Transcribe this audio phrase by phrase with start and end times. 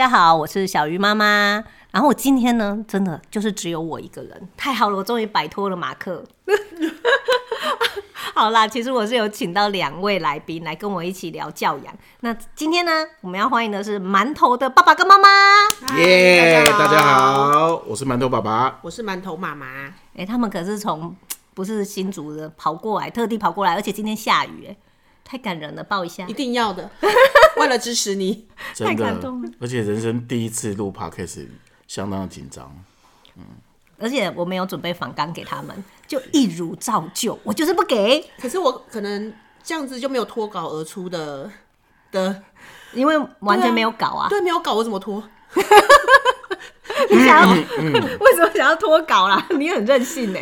[0.00, 1.62] 家好，我是小鱼妈妈。
[1.90, 6.24] 然后我今天呢，真的就是只有我一个人，太好了，我终于摆脱了马克。
[8.32, 11.94] 好啦，其实我是有请到两位来宾来跟我一起聊教养。
[12.20, 15.28] 那今天呢，我们要欢迎的是馒头的爸爸跟妈妈。
[15.98, 19.66] 耶，大家好，我是馒头爸爸，我是馒头妈妈。
[19.66, 21.14] 哎、欸，他们可是从
[21.52, 24.76] 不是新竹的跑过来，特地跑过来，而且今天下雨，哎，
[25.30, 26.26] 太感人了，抱一下。
[26.26, 26.90] 一定要的，
[27.58, 31.46] 为了支持你，太真的，而且人生第一次录 podcast。
[31.86, 32.72] 相当的紧张，
[33.36, 33.42] 嗯，
[33.98, 38.24] 而且我没有准备反纲给他们，就一如照旧，我就是不给。
[38.40, 41.50] 可是我可能这样子就没有脱稿而出的
[42.12, 42.42] 的，
[42.92, 45.22] 因为完全没有稿啊，对，没有稿我怎么脱？
[47.10, 49.44] 你想要、嗯嗯、 为什么想要脱稿啦？
[49.58, 50.38] 你很任性呢、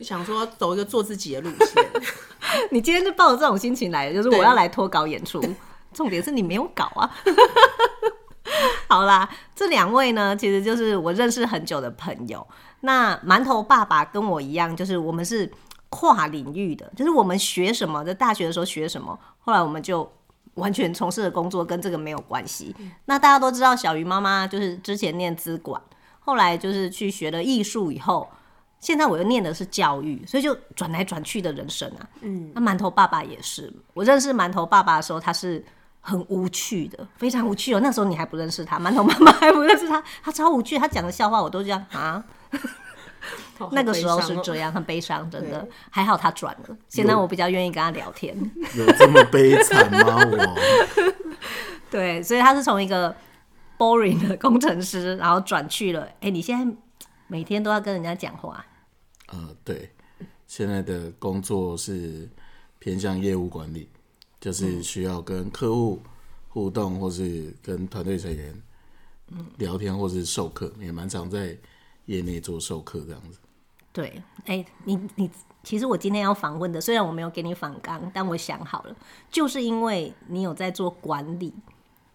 [0.00, 1.86] 想说走一个做自己的路线。
[2.70, 5.40] 你今天就抱着这种心情来的，就是我要来脱稿演出，
[5.94, 7.10] 重点是你没有搞啊。
[8.88, 12.44] 好啦，这两位呢，其实就是我认识很久的朋友。
[12.80, 15.50] 那馒头爸爸跟我一样，就是我们是
[15.90, 20.10] 跨领域的，就是我们学什么，在大学的时候学什么，后来我们就
[20.54, 22.74] 完全从事的工作跟这个没有关系。
[23.04, 25.80] 那大家都知道，小鱼妈妈就是之前念资管，
[26.18, 28.28] 后来就是去学了艺术，以后
[28.80, 32.08] 现在我又念的是教育，所以就转来转去的人生啊。
[32.22, 35.64] 嗯，那馒头爸爸也是，我认识馒头爸爸的时候，他是。
[36.02, 37.80] 很无趣的，非常无趣哦。
[37.82, 40.78] 那时候你还不认识他，馒头妈妈还不认识他， 他超无趣。
[40.78, 42.24] 他讲的笑话我都这样啊。
[43.72, 45.68] 那个时候是这样，很悲伤，真的。
[45.90, 48.34] 还好他转了，现在我比较愿意跟他聊天。
[48.78, 50.24] 有这么悲惨吗？
[50.24, 50.56] 我。
[51.92, 53.14] 对，所以他是从一个
[53.76, 56.04] boring 的工程师，然后转去了。
[56.04, 56.74] 哎、欸，你现在
[57.26, 58.64] 每天都要跟人家讲话。
[59.30, 59.90] 呃，对，
[60.46, 62.28] 现在的工作是
[62.78, 63.88] 偏向业务管理。
[64.40, 66.00] 就是需要跟客户
[66.48, 68.62] 互动，或是跟团队成员
[69.58, 71.54] 聊天，或是授课，也蛮常在
[72.06, 73.38] 业内做授课这样子。
[73.92, 75.30] 对，哎、欸，你你
[75.62, 78.96] 其实我今天要访问的，虽然我没有给你访纲，但我想好了，
[79.30, 81.52] 就是因为你有在做管理，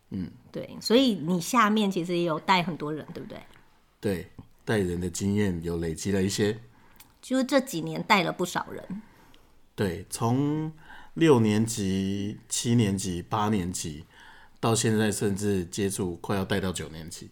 [0.10, 3.40] 嗯，对，所以你下面其实也有带很多人，对不对？
[4.02, 4.28] 对，
[4.66, 6.60] 带人的经验有累积了一些，
[7.26, 9.02] 就是这几年带了不少人。
[9.74, 10.72] 对，从
[11.16, 14.06] 六年级、七年级、八年级，
[14.60, 17.32] 到现在甚至接触快要带到九年级，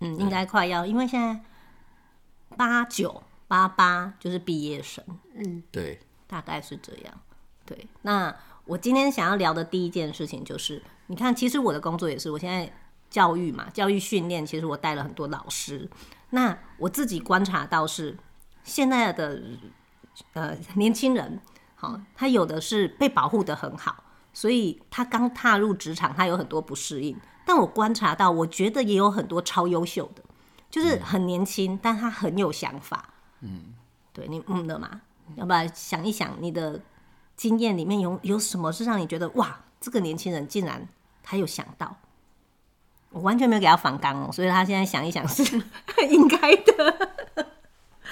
[0.00, 1.40] 嗯，应该快要，因为现在
[2.58, 5.02] 八九八八就是毕业生，
[5.34, 7.20] 嗯，对，大概是这样。
[7.64, 12.70] 对，那我今天想要聊的第一件事情就是，你看，其实我的工作也是，我现在
[13.08, 15.88] 教育嘛，教育训练，其实我带了很多老师。
[16.28, 18.16] 那我自己观察到是，
[18.64, 19.42] 现在的
[20.34, 21.40] 呃年轻人。
[21.80, 27.18] 哦，他有的是被保护的很好，所以他刚踏入职场，他有很多不适应。
[27.44, 30.22] 但我观察到，我觉得也有很多超优秀的，
[30.70, 33.12] 就是很年轻，但他很有想法。
[33.40, 33.74] 嗯，
[34.12, 35.00] 对你嗯的嘛，
[35.34, 36.80] 要不然想一想你的
[37.34, 40.86] 经验里面有有什么是让你觉得哇，这个年轻人竟然
[41.20, 41.96] 他有想到？
[43.10, 45.42] 我完全没有给他反刚哦，所以他现在想一想是
[46.08, 47.41] 应该的。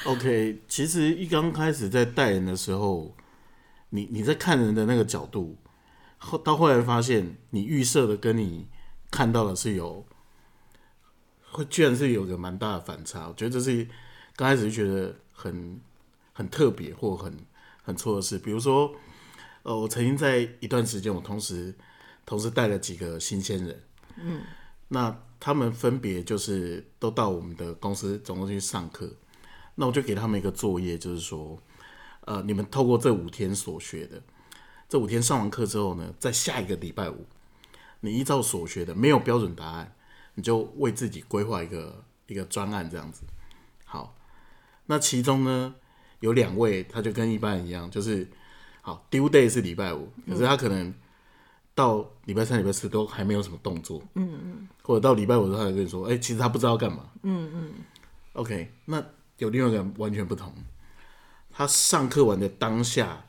[0.05, 3.15] OK，其实一刚开始在带人的时候。
[3.93, 5.57] 你你在看人的那个角度，
[6.17, 8.69] 后到后来发现，你预设的跟你
[9.11, 10.07] 看到的是有，
[11.51, 13.27] 会居然是有个蛮大的反差。
[13.27, 13.85] 我觉得这是
[14.37, 15.81] 刚开始就觉得很
[16.33, 17.37] 很特别或很
[17.83, 18.39] 很错的事。
[18.39, 18.95] 比如说，
[19.65, 21.75] 呃，我曾经在一段时间，我同时
[22.25, 23.83] 同时带了几个新鲜人，
[24.21, 24.43] 嗯，
[24.87, 29.13] 那他们分别就是都到我们的公司总公司去上课，
[29.75, 31.59] 那我就给他们一个作业，就是说。
[32.27, 34.23] 呃，你们透过这五天所学的，
[34.89, 37.25] 这五天上完课之后呢，在下一个礼拜五，
[38.01, 39.97] 你依照所学的，没有标准答案，
[40.35, 43.23] 你就为自己规划一个一个专案这样子。
[43.85, 44.15] 好，
[44.87, 45.75] 那其中呢，
[46.21, 48.29] 有两位，他就跟一般人一样，就是
[48.83, 50.95] 好，due day 是礼拜五，可是他可能
[51.75, 57.73] 到礼拜三、礼拜四都还没有什么动作，嗯嗯，或者到礼拜五的时候，他就跟你说，哎、欸，其实他不知道干嘛，嗯嗯
[58.35, 59.05] ，OK，那
[59.41, 60.55] 有另外一个人完全不同。
[61.51, 63.27] 他上课完的当下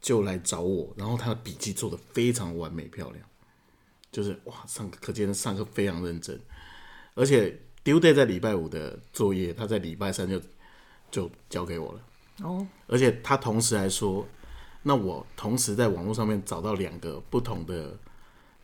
[0.00, 3.22] 就来找我，然后他的笔记做的非常完美漂亮，
[4.12, 6.40] 就是哇，上课可见上课非常认真，
[7.14, 10.40] 而且 due day 在礼拜五的作业，他在礼拜三就
[11.10, 12.00] 就交给我了。
[12.42, 14.26] 哦，而且他同时还说，
[14.82, 17.98] 那我同时在网络上面找到两个不同的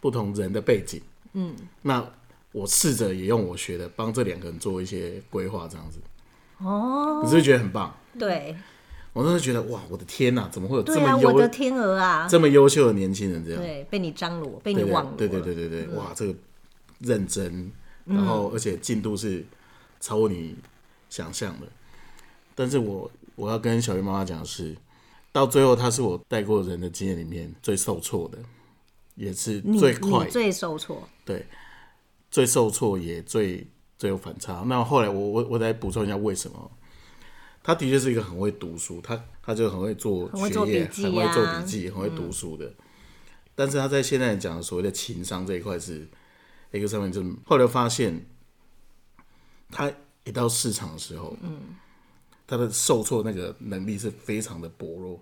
[0.01, 1.03] 不同人的背景，
[1.33, 2.09] 嗯，那
[2.53, 5.99] 我试着也用我学的帮这两个人做一些规划，这样子。
[6.59, 7.95] 哦，你是不是觉得很棒？
[8.19, 8.57] 对。
[9.13, 13.63] 我当时觉得哇，我的天哪，怎么会有这么我的天鹅啊，这么优秀的年轻人这样？
[13.63, 15.13] 对，被你张罗，被你忘了。
[15.17, 16.35] 对对对对对，哇，这个
[16.99, 17.73] 认真，
[18.05, 19.43] 然后而且进度是
[20.01, 20.55] 超过你
[21.09, 21.67] 想象的。
[22.55, 24.77] 但是我我要跟小鱼妈妈讲的是，
[25.33, 28.37] 到最后他是我带过人的经验里面最受挫的，
[29.15, 31.47] 也是最快最受挫，对，
[32.31, 33.67] 最受挫也最
[33.99, 34.63] 最有反差。
[34.67, 36.71] 那后来我我我再补充一下为什么？
[37.63, 42.65] 他的确是一个很会读书，他他就很会做学业，很会做笔记、啊、很会做笔记，很会读书的。
[42.67, 42.75] 嗯、
[43.57, 46.07] 但是他在现在讲的所谓的情商这一块是
[46.71, 48.25] 一个上面，就后来发现，
[49.71, 49.91] 他
[50.23, 51.75] 一到市场的时候，嗯，
[52.47, 55.21] 他的受挫那个能力是非常的薄弱。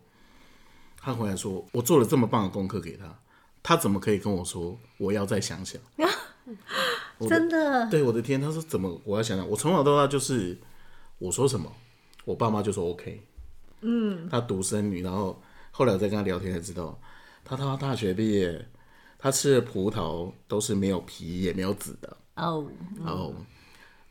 [0.99, 3.19] 他回来说：“我做了这么棒的功课给他，
[3.62, 5.81] 他怎么可以跟我说我要再想想？”
[7.29, 7.88] 真的？
[7.91, 8.41] 对，我的天！
[8.41, 9.49] 他说：“怎么我要想想？
[9.49, 10.56] 我从小到大就是
[11.19, 11.73] 我说什么。”
[12.25, 13.23] 我爸妈就说 OK，
[13.82, 15.38] 嗯，他独生女，然后
[15.70, 16.99] 后来我再跟他聊天才知道，
[17.44, 18.67] 他他大学毕业，
[19.19, 22.67] 他吃的葡萄都是没有皮也没有籽的哦，
[23.05, 23.35] 然后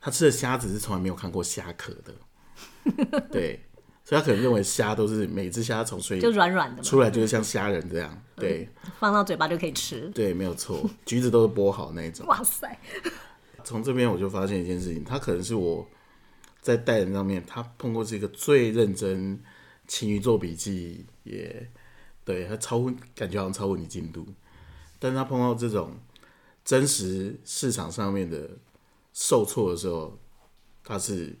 [0.00, 3.64] 他吃的虾子是从来没有看过虾壳的， 对，
[4.04, 8.68] 所以他可能认为虾都是每只虾从水里就软软的出来就是像虾仁这样，对，
[8.98, 12.78] 放到嘴巴就可以吃，对，没有错，橘子都是剥好那种，哇塞，
[13.64, 15.88] 从这边我就发现一件事情，他可能是我。
[16.60, 19.38] 在带人上面，他碰过是一个最认真、
[19.86, 21.70] 勤于做笔记，也
[22.24, 24.26] 对他超乎感觉好像超乎你进度，
[24.98, 25.94] 但是他碰到这种
[26.64, 28.48] 真实市场上面的
[29.12, 30.18] 受挫的时候，
[30.82, 31.36] 他是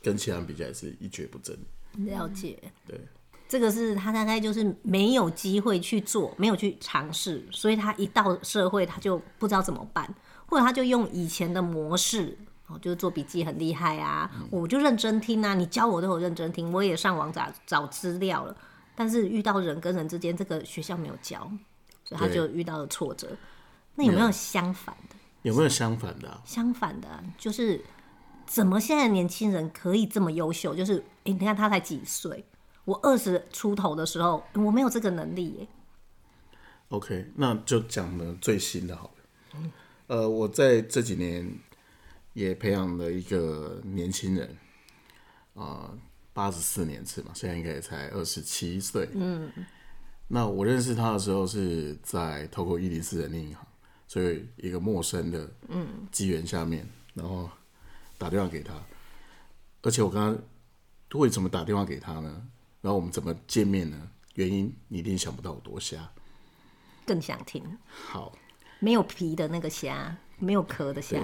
[0.00, 1.54] 跟其他人比起来是一蹶不振。
[1.98, 3.00] 了解，对，
[3.48, 10.14] 这个是他大概就是没有机会去做，没有去尝试，所以他一到社会他就不知道怎么办，
[10.46, 12.36] 或者他就用以前的模式。
[12.66, 18.56] 哦，就是做笔记很厉害啊，嗯、我就认真听啊，你教我都有认真听，我也上网找找资料了。
[18.94, 21.40] 但是遇到人跟人之间，这个学校没有教，
[22.06, 23.28] 所以他就遇到了挫折。
[23.96, 25.16] 那有没有相反的？
[25.42, 26.40] 有没有相反的、啊？
[26.46, 27.84] 相反的，就是
[28.46, 30.74] 怎么现在年轻人可以这么优秀？
[30.74, 32.44] 就是哎、欸，你看他才几岁，
[32.84, 35.68] 我二十出头的时候，我没有这个能力耶。
[36.88, 39.24] OK，那就讲的最新的好了。
[39.54, 39.72] 嗯、
[40.06, 41.50] 呃，我在这几年。
[42.34, 44.48] 也培养了一个年轻人，
[45.54, 45.98] 啊、呃，
[46.32, 49.08] 八十四年次嘛，现在应该也才二十七岁。
[49.14, 49.48] 嗯，
[50.26, 53.64] 那我认识他的时候是在透过一零四人力银行，
[54.08, 57.48] 所以一个陌生的嗯机缘下面，然后
[58.18, 58.72] 打电话给他，
[59.82, 62.42] 而且我刚刚为什么打电话给他呢？
[62.80, 63.96] 然后我们怎么见面呢？
[64.34, 66.10] 原因你一定想不到有多瞎，
[67.06, 67.62] 更想听。
[67.88, 68.32] 好，
[68.80, 71.18] 没有皮的那个虾，没有壳的虾。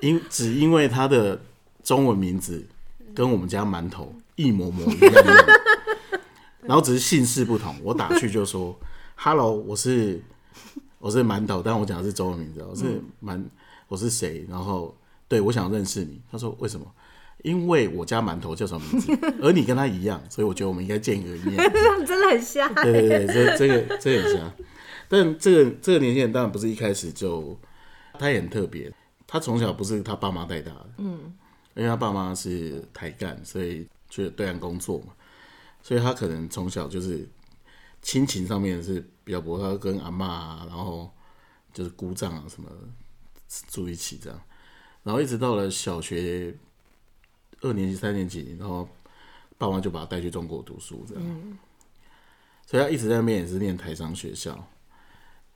[0.00, 1.40] 因只因为他的
[1.82, 2.66] 中文名字
[3.14, 5.24] 跟我们家馒头一模模一样，
[6.62, 7.74] 然后只是姓氏不同。
[7.82, 8.78] 我打去就说
[9.16, 10.22] ：“Hello，我是
[10.98, 13.42] 我是馒头，但我讲的是中文名字，我是馒，
[13.88, 14.46] 我是谁？
[14.48, 14.96] 然后
[15.28, 16.86] 对我想认识你。”他说：“为什么？
[17.42, 19.12] 因为我家馒头叫什么名字，
[19.42, 21.56] 而你跟他一样，所以我觉得我们应该见一个面。
[22.06, 22.74] ”真的很像。
[22.76, 24.52] 对对对，这这个这个很像。
[25.08, 27.58] 但这个这个年轻人当然不是一开始就，
[28.18, 28.92] 他也很特别。
[29.28, 31.34] 他从小不是他爸妈带大的，嗯，
[31.74, 35.12] 因为他爸妈是台干，所以去对岸工作嘛，
[35.82, 37.28] 所以他可能从小就是
[38.02, 41.10] 亲情上面是比较薄，他跟阿妈啊，然后
[41.72, 42.70] 就是姑丈啊什么
[43.68, 44.40] 住一起这样，
[45.06, 46.52] 然后一直到了小学
[47.60, 48.88] 二年级、三年级，然后
[49.56, 51.56] 爸妈就把他带去中国读书这样，嗯，
[52.66, 54.66] 所以他一直在那边也是念台商学校。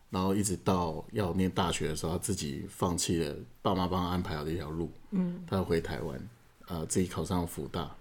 [0.09, 6.29] 然后一直到要念大学的时候，他自己放弃了爸妈帮他安排好的一条路，嗯，他要回台湾，
[6.69, 7.97] 呃，自己考上福大，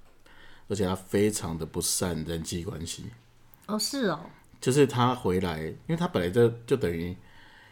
[0.67, 3.05] 而且他非常的不善人际关系。
[3.67, 4.21] 哦，是哦，
[4.61, 7.15] 就是他回来，因为他本来就就等于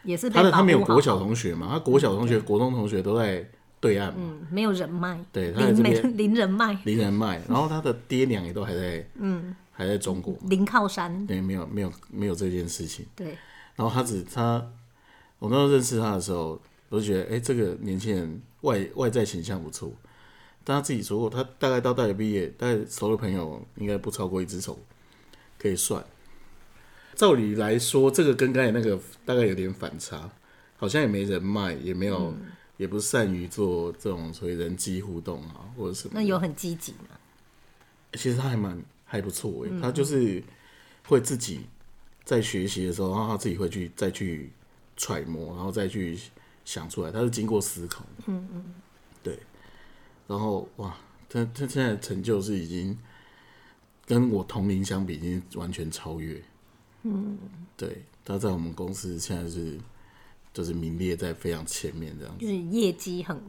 [0.02, 3.48] 也是他的他没有国小同学嘛，他国小同学、嗯、国中同学都在
[3.80, 13.36] 对岸嘛，嗯，没有人脉，对，他在这边零 人脉，零人脉，然后他的爹娘也都还在，嗯，还在中国，零靠山，对，没有没有没有这件事情，对。
[13.76, 14.64] 然后他只他，
[15.38, 19.92] 我那时候认识他的时候，我就觉得，哎、欸，这个年轻人外外在形象不错。
[20.64, 24.78] 但他自己说过，他大概到大学毕业，大概熟的朋友应该不超过一只手
[25.58, 26.04] 可以算。
[27.14, 30.28] 照理来说，这个跟刚才那个大概有点反差，
[30.76, 32.46] 好像也没人脉，也没有，嗯、
[32.78, 36.12] 也不善于做这种所谓人机互动啊，或者什么。
[36.14, 37.18] 那有很积极吗？
[38.14, 40.42] 其实他还蛮还不错诶，嗯、他就是
[41.04, 41.66] 会自己。
[42.24, 44.50] 在学习的时候，然后他自己会去再去
[44.98, 46.18] 揣摩，然后再去
[46.62, 47.10] 想出来。
[47.10, 48.74] 他是经过思考，嗯嗯，
[49.22, 49.38] 对。
[50.26, 50.94] 然后哇，
[51.26, 52.98] 他他现在成就是已经
[54.04, 56.38] 跟我同龄相比，已经完全超越。
[57.04, 57.38] 嗯，
[57.78, 58.02] 对。
[58.26, 59.78] 他在我们公司现在是，
[60.58, 63.40] 就是名列在非常前面这样子，就是业绩很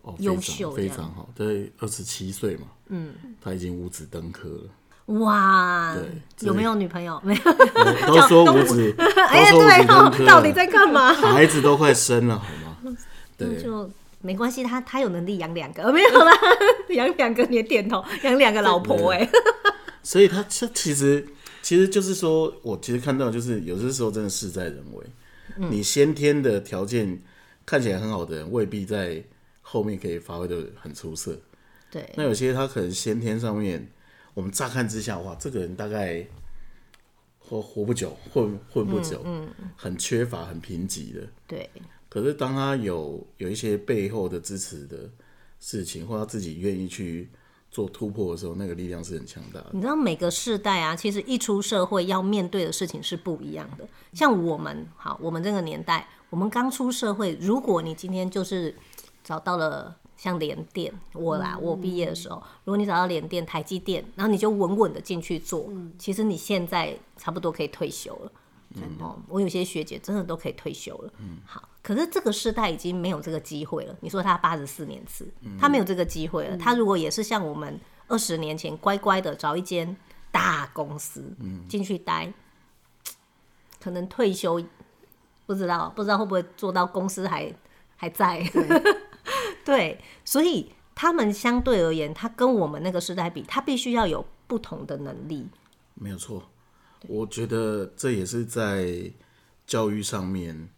[0.00, 1.28] 哦，优秀非常好。
[1.34, 5.18] 对，二十七岁嘛，嗯，他已经五子登科了。
[5.20, 7.20] 哇，对有没有女朋友？
[7.22, 7.42] 没有，
[8.08, 8.94] 都 说五子，
[9.28, 11.12] 哎，都说对哦子登科，到底在干嘛？
[11.12, 12.96] 孩子都快生了，好吗？
[13.36, 13.90] 对，就
[14.22, 16.32] 没关系，他他有能力养两个，没有啦，
[16.88, 19.28] 养两个你也点头，养两个老婆哎。
[20.02, 21.28] 所以他其实
[21.60, 25.04] 其实就是说，我其实看到就是有些时候真的事在人为，
[25.56, 27.22] 嗯、你先天的条件
[27.64, 29.24] 看起来很好的人，未必在
[29.62, 31.40] 后面可以发挥的很出色。
[31.90, 33.88] 对，那有些他可能先天上面。
[34.34, 36.24] 我们乍看之下，哇，这个人大概
[37.40, 41.26] 活活不久，混混不久，嗯，嗯很缺乏，很贫瘠的。
[41.44, 41.68] 对。
[42.08, 45.10] 可是当他有有一些背后的支持的
[45.58, 47.28] 事情，或他自己愿意去
[47.78, 49.66] 做突破的时候，那个力量是很强大的。
[49.70, 53.86] 你知道每个世代啊，其实一出社会要面对的事情是不一样的。
[54.12, 58.74] 像我们，好，我们这个年代，我们刚出社会，如果你今天就是
[59.22, 59.94] 找到了。
[60.18, 68.32] 像联电，我啦，我毕业的时候，如果你找到联电、台积电，然后你就稳稳的进去做，其实你现在差不多可以退休了。
[68.98, 71.12] 哦，我有些学姐真的都可以退休了。
[71.20, 73.96] 嗯好，可是这个时代已经没有这个机会了。
[74.02, 75.26] 你说他八十四年次，
[75.58, 76.54] 他没有这个机会了。
[76.54, 79.96] 他如果也是像我们二十年前乖乖的找一间
[80.30, 81.34] 大公司
[81.66, 82.30] 进去待，
[83.80, 84.62] 可能退休
[85.46, 87.50] 不知道不知道会不会做到公司还
[87.96, 88.44] 还在。
[89.64, 95.48] 对，所以他们相对而言，他跟我们那个时代比，他必须要有不同的能力。
[95.94, 96.50] 没有错，
[97.06, 99.10] 我觉得这也是在
[99.66, 100.68] 教育上面，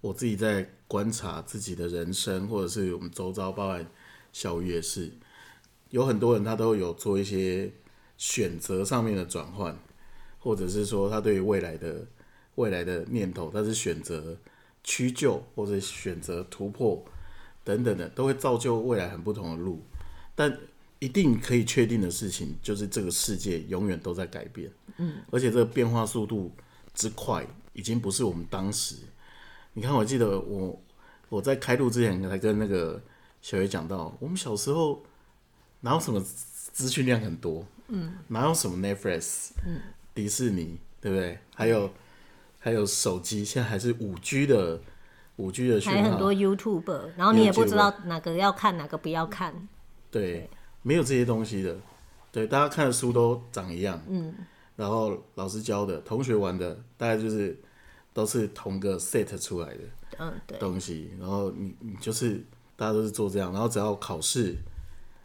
[0.00, 3.86] 我自己在观察自己的人生，或者是我们周遭包含
[4.32, 5.10] 小鱼也是，
[5.90, 7.72] 有很多人他都有做一些
[8.16, 9.76] 选择上面的转换，
[10.38, 12.06] 或者是说他对于未来的
[12.54, 14.36] 未来的念头，他是选择
[14.84, 17.04] 屈就，或者选择突破。
[17.64, 19.82] 等等的都会造就未来很不同的路，
[20.34, 20.58] 但
[21.00, 26.50] 一定可以确定的事情就是这个世界永远都在改变，嗯，而且这个变化速度
[26.94, 28.96] 之快，已经不是我们当时。
[29.78, 30.82] 你看，我记得我
[31.28, 33.00] 我在开录之前还跟那个
[33.40, 35.04] 小月讲到，我们小时候
[35.82, 39.80] 哪有什么资讯量很多，嗯，哪有什么 Netflix，嗯，
[40.12, 41.38] 迪士尼，对不对？
[41.54, 41.88] 还有
[42.58, 44.80] 还有手机，现在还是五 G 的。
[45.36, 49.54] 五 G 的讯号，还有很多 YouTube，然后你也不知道哪个要看，哪个不要看。
[50.10, 50.50] 对，对
[50.82, 51.76] 没有这些东西的。
[52.32, 54.02] 对，大家看的书都长一样。
[54.08, 54.34] 嗯。
[54.74, 57.56] 然后老师教的，同学玩的，大概就是
[58.18, 59.80] 都是同个 set 出来的。
[60.18, 60.58] 嗯，对。
[60.58, 62.44] 东西，然后你你就是
[62.74, 64.56] 大家都是做这样，然后只要考试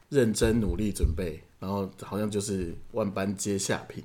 [0.10, 4.04] 认真努力准备，然后好像就是万般皆下品。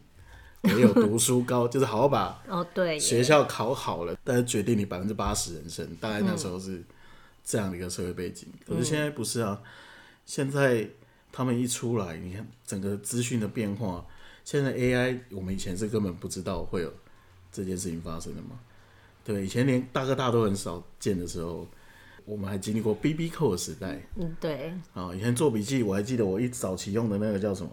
[0.63, 5.87] 没有读书高， 就是好好把哦对学校考好了，但是决定你百分之八十人生。
[6.01, 6.83] 大概那时候是
[7.45, 9.61] 这样的一个社会背景，可是现在不是啊。
[10.25, 10.89] 现在
[11.31, 14.05] 他们一出来，你看整个资讯的变化，
[14.45, 16.93] 现在 AI 我们以前是根本不知道会有
[17.53, 18.59] 这件事情发生的嘛。
[19.29, 21.69] 对，以前连大哥大都很少见的时候，
[22.25, 24.01] 我们还经历过 BB Call 的时代。
[24.17, 24.73] 嗯，对。
[24.95, 27.71] 啊，以前做笔记，我还记得我一早期用的那个叫什么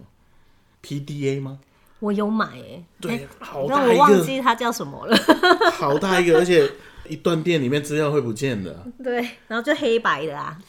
[0.83, 1.61] PDA 吗？
[1.99, 5.15] 我有买哎、欸，对，欸、好大一个，我忘记它叫什么了。
[5.71, 6.69] 好大一个，而且
[7.07, 8.85] 一断电里面资料会不见的。
[9.01, 10.61] 对，然后就黑白的啊。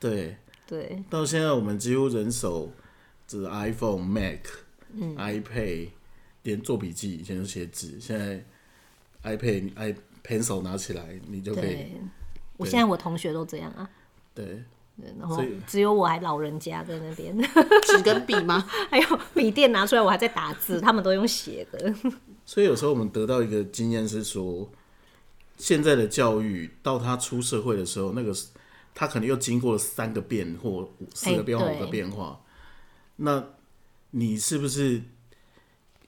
[0.00, 1.00] 对对。
[1.08, 2.72] 到现在我们几乎人手
[3.28, 4.40] 就是 iPhone、Mac、
[4.92, 5.90] 嗯、iPad，
[6.42, 8.44] 连做笔记以前都写纸，现在
[9.22, 11.74] iPad、i Pencil 拿起来你就可以。
[11.74, 12.00] 对
[12.56, 13.88] 我现在我同学都这样啊。
[14.34, 14.62] 对。
[15.18, 17.36] 然后只有我还老人家在那边，
[17.86, 18.64] 纸跟笔吗？
[18.90, 21.92] 还有笔电拿出来，我还在打字，他们都用写的。
[22.44, 24.70] 所以有时候我们得到一个经验是说，
[25.56, 28.32] 现在的教育到他出社会的时候，那个
[28.94, 32.40] 他可能又经过了三个变或四个变化、五个变化。
[33.16, 33.42] 那
[34.10, 35.02] 你是不是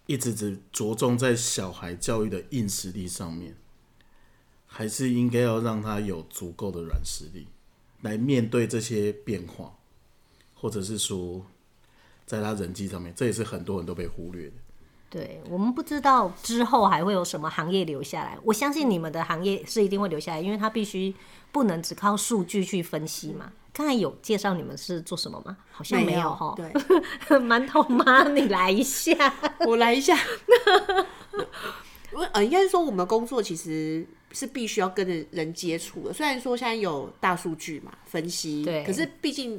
[0.07, 3.57] 一直只着重在小孩教育的硬实力上面，
[4.77, 7.47] 还是应该要让他有足够的软实力？
[8.03, 9.73] 来面对这些变化，
[10.53, 11.47] 或者是说，
[12.27, 14.55] 在他人际上面，这也是很多人都被忽略的。
[15.09, 18.37] 对，我们不知道之后还会有什么行业留下来。
[18.43, 21.15] 我相信你们的行业是一定会留下来，因为它必须
[21.53, 23.53] 不能只靠数据去分析嘛。
[23.73, 25.57] 刚才有介绍你们是做什么吗？
[25.71, 26.53] 好像没有哈。
[26.57, 26.69] 对，
[27.39, 29.15] 馒头妈， 你来一下，
[29.69, 30.19] 我来一下。
[32.13, 34.05] 我呃，应该是说我们工作其实。
[34.35, 36.13] 是必须要跟着人接触的。
[36.13, 39.59] 虽然说现在有大数据嘛，分析，对，可是毕竟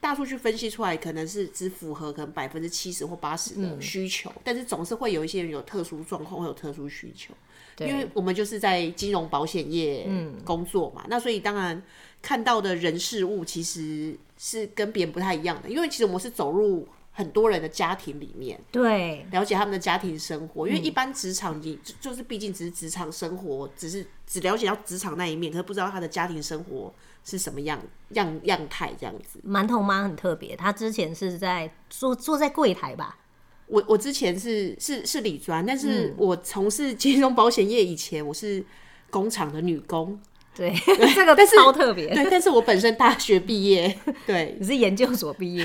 [0.00, 7.32] 大数据分析出来可能是只符合可能百分之七十或八十的需求，嗯，但是总是会有一些人有特殊状况，会有特殊需求。
[7.78, 10.06] 因为我们就是在金融保险业
[10.44, 11.82] 工作嘛，嗯，那所以当然
[12.20, 15.70] 看到的人事物其实是跟别人不太一样的。
[15.70, 16.86] 因为其实我们是走入
[17.20, 20.66] 很多人的家庭里面，对，了解他们的家庭生活。
[20.66, 27.78] 因为一般职场你就是毕竟只是职场生活，只是只了解到职场那一面，可是不知道他的家庭生活是什么样
[28.10, 29.38] 样样态这样子。
[29.46, 33.18] 馒头妈很特别，她之前是在坐坐在柜台吧。
[33.66, 38.64] 我我之前是是是理专，但是我从事金融保险业以前，我是
[39.10, 40.18] 工厂的女工。
[40.60, 40.74] 对，
[41.14, 42.14] 这个超特别。
[42.14, 45.64] 对，但是我本身大学毕业，对， 你是研究所毕业，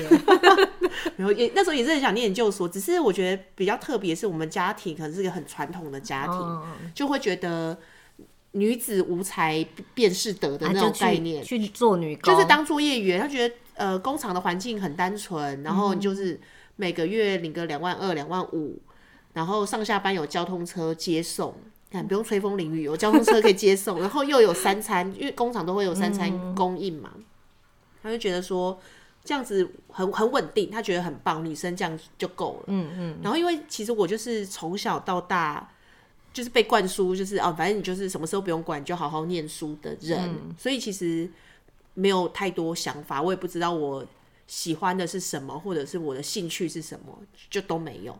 [1.16, 7.76] 然后也那时候也是很想念研究所，只是我觉得比较特别是我们家庭可能是一个很传统的家庭，哦，就会觉得
[8.52, 9.62] 女子无才
[9.92, 13.20] 便是德的那种概念，啊，去，去做女工，就是当作业员。
[13.20, 16.32] 他觉得呃，工厂的环境很单纯，然后就是。
[16.32, 16.40] 嗯
[16.78, 18.78] 每个月领个两万二、两万五，
[19.32, 21.62] 然后上下班有交通车接送，看
[22.06, 27.12] 不用吹风淋雨，有交通车可以接送，然后又有三餐，因为工厂都会有三餐供应嘛。
[28.02, 28.78] 他就觉得说
[29.24, 32.64] 这样子很很稳定，他觉得很棒，女生这样就够了。
[32.68, 33.18] 嗯嗯。
[33.22, 35.68] 然后因为其实我就是从小到大
[36.32, 41.30] 就是被灌输，就是哦，反正你就是什么时候不用管，你就好好念书的人，所以其实
[41.94, 44.04] 没有太多想法，我也不知道我。
[44.48, 47.18] 喜欢的是什么，或者是我的兴趣是什么，
[47.50, 48.16] 就都没有。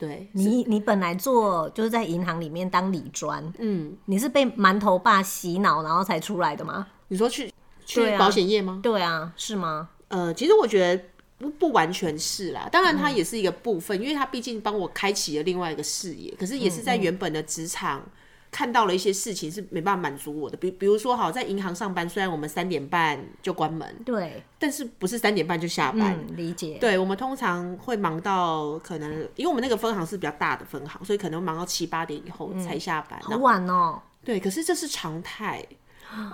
[0.00, 6.86] 对你，你本来做就是在银行里面当理专，嗯，你是被馒头爸洗脑，然后才出来的吗？
[7.08, 7.52] 你说去
[7.84, 8.80] 去保险业吗？
[8.82, 9.90] 对啊，是吗？
[10.08, 11.04] 呃，其实我觉得
[11.38, 17.98] 不不完全是啦，当然它也是一个部分，嗯、因为它毕竟帮我开启了另外一个视野，可是也是在原本的职场。
[17.98, 18.10] 嗯嗯
[18.50, 26.76] 看到了一些事情是没办法满足我的，比比如说，好在银行上班，虽然我们三点半就关门，对，但是不是三点半就下班，嗯、理解。
[26.80, 34.02] 对，我们通常会忙到可能，因为我们那个分行是比较大的分行，所以可能忙到七八点以后才下班，嗯、好晚哦。
[34.24, 35.64] 对，可是这是常态，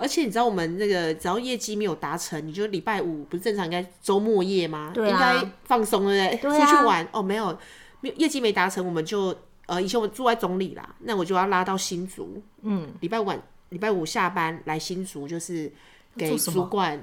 [0.01, 4.89] 而且你知道我们那个只要业绩没有达成，你就礼拜五不是正常应该周末夜吗？
[4.91, 6.51] 对、啊、应该放松对不对？
[6.51, 7.55] 对、啊，出去玩哦，没有，
[8.01, 9.37] 没有业绩没达成，我们就。
[9.67, 12.41] 呃，以前我住在中坜啦，那我就要拉到新竹。
[12.61, 15.71] 嗯，礼拜五晚，礼拜五下班来新竹，就是
[16.15, 17.01] 给主管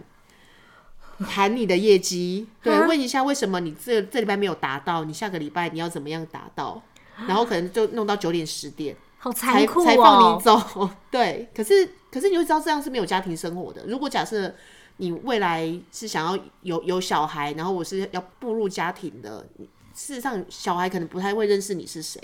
[1.29, 6.83] 谈你的业绩， 对，问一下为什么你这这礼拜没有达到，你下个礼拜你要怎么样达到，
[7.29, 10.91] 然后可能就弄到九点十点，好残酷哦，才放你走。
[11.13, 13.85] 对，可是可是你会知道这样是没有家庭生活的。
[13.87, 14.53] 如果假设
[14.97, 19.47] 你未来是想要有有小孩，然后我是要步入家庭的，
[19.93, 22.21] 事实上小孩可能不太会认识你是谁。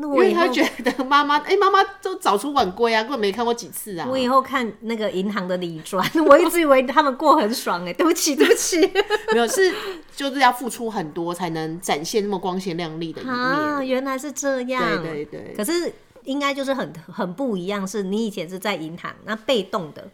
[0.00, 4.06] 因为他觉得妈妈，哎，妈妈都早出晚归啊，根本没看过几次啊。
[4.08, 8.78] 我以后看那个银行的理专， 我一直以为他们过很爽哎，对不起，对不起，
[9.34, 9.74] 没有，是
[10.14, 13.34] 就是要付出很多才能展现那么光鲜亮丽的一面。
[13.34, 15.54] 啊，原来是这样，对对对。
[15.56, 20.08] 可是应该就是很很不一样，是你以前是在银行，那被动的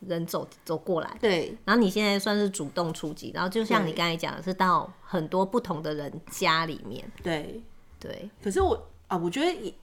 [0.00, 7.62] 人走走过来，对，然后你现在算是主动出击，然后就像你刚才讲的，是到很多不同的人家里面，对
[8.00, 8.30] 对。
[8.42, 8.82] 可是我。
[9.08, 9.74] 啊，我觉得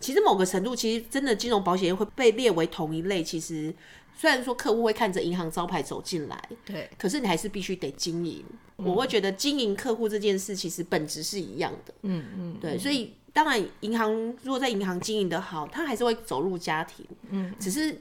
[0.00, 3.22] 其实某个程度，其实真的金融保险业会被列为同一类。
[3.22, 3.74] 其实
[4.16, 8.44] 虽然说客户会看着银行招牌走进来，对，可是你还是必须得经营。
[8.76, 8.86] 嗯。
[8.86, 11.94] 我会觉得经营客户这件事，其实本质是一样的。
[12.02, 12.78] 嗯嗯，对。
[12.78, 14.12] 所以当然，银行
[14.42, 17.04] 如果在银行经营的好，他还是会走入家庭。
[17.30, 18.00] 嗯，只是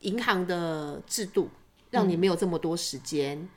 [0.00, 1.50] 银行的制度
[1.90, 3.48] 让你没有这么多时间。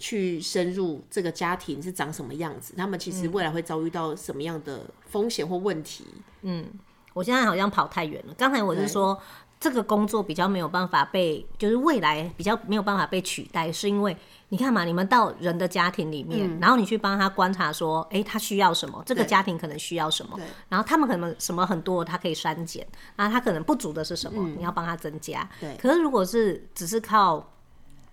[0.00, 6.04] 去深入这个家庭是长什么样子，他们其实未来会遭遇到什么样的风险或问题？
[6.42, 6.66] 嗯，
[7.12, 8.34] 我现在好像跑太远了。
[8.36, 9.20] 刚才我是说
[9.60, 14.16] 这个工作比较没有办法被，就是未来比较没有办法被取代，是因为
[14.48, 19.02] 你看嘛，你们到人的家庭里面，嗯、然后你去帮他观察说，哎、欸，他需要什么？
[19.04, 20.36] 这个家庭可能需要什么？
[20.70, 22.86] 然后他们可能什么很多，他可以删减，
[23.16, 24.42] 然后他可能不足的是什么？
[24.42, 25.46] 嗯、你要帮他增加。
[25.60, 25.76] 对。
[25.76, 27.52] 可是如果是只是靠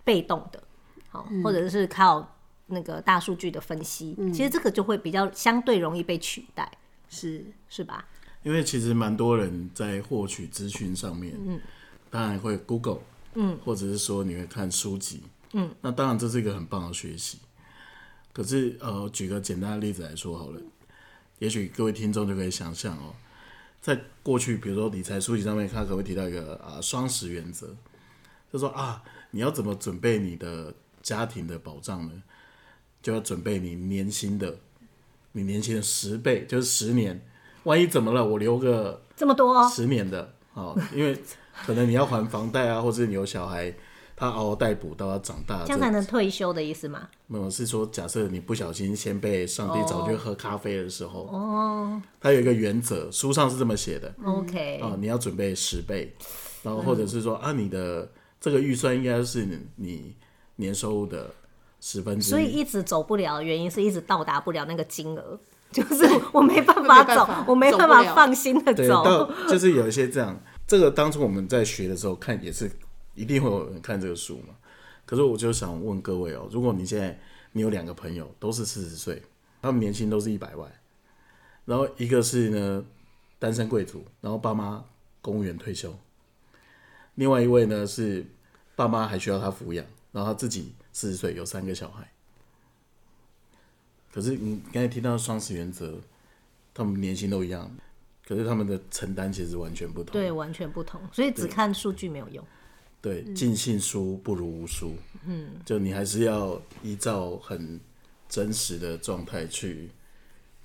[0.04, 0.62] 被动的。
[1.43, 2.36] 或者是靠
[2.67, 6.69] 那个大数据的分析，嗯，其实这个就会比较相对容易被取代，
[7.10, 7.45] 是。
[7.69, 8.06] 是吧？
[8.43, 11.60] 因为其实蛮多人在获取资讯上面，嗯，
[12.10, 12.99] 当然会 Google，
[13.34, 17.39] 嗯，或者是说你会看书籍，嗯，那当然这是一个很棒的学习。
[18.32, 20.62] 可是呃，举个简单的例子来说好了，
[21.39, 23.13] 也许各位听众就可以想象哦，
[23.82, 27.75] 在过去，比如说理财书籍上面，他可能会提到一个啊双十原则，
[28.51, 30.73] 就说啊，你要怎么准备你的。
[31.07, 32.11] 家庭的保障呢，
[33.01, 34.57] 就要准备你年薪的，
[35.31, 37.25] 你年薪的十倍，就是十年。
[37.63, 41.17] 万一怎么了，我留个这么多十年的，哦，因为
[41.65, 43.73] 可能你要还房贷啊，或者你有小孩，
[44.17, 47.07] 他嗷嗷待哺到他长大，这样才能退休的意思吗？
[47.27, 54.13] 没有，是说假设你不小心先被上帝找去喝咖啡的时候，哦，他有一个原则，书上是这么写的。
[54.25, 56.13] OK，啊，你要准备十倍，
[56.63, 60.15] 然后或者是说啊，你的这个预算应该是你你
[60.57, 61.31] 年收入的
[61.79, 65.39] 十分之一，所以一直走不了的原因是一直到达不了那个金额。
[65.69, 69.03] 就是 我没办法走，我没办法放心的走。
[69.03, 70.39] 对，就是有一些这样。
[70.65, 72.71] 这个当初我们在学的时候看，也是
[73.15, 74.55] 一定会有人看这个书嘛。
[75.05, 77.19] 可是我就想问各位哦，如果你现在
[77.51, 79.21] 你有两个朋友都是四十岁，
[79.61, 80.71] 他们年薪都是一百万，
[81.65, 82.85] 然后一个是呢
[83.37, 84.85] 单身贵族，然后爸妈
[85.21, 85.93] 公务员退休，
[87.15, 88.25] 另外一位呢是
[88.77, 92.09] 爸妈还需要他抚养，然后他自己四十岁有三个小孩。
[94.11, 95.99] 可是你刚才提到双十原则，
[96.73, 97.69] 他们年薪都一样，
[98.25, 100.13] 可是他们的承担其实完全不同。
[100.13, 100.99] 对，完全不同。
[101.11, 102.43] 所以只看数据没有用。
[102.99, 104.95] 对，尽信书不如无书。
[105.25, 107.79] 嗯，就你还是要依照很
[108.27, 109.91] 真实的状态去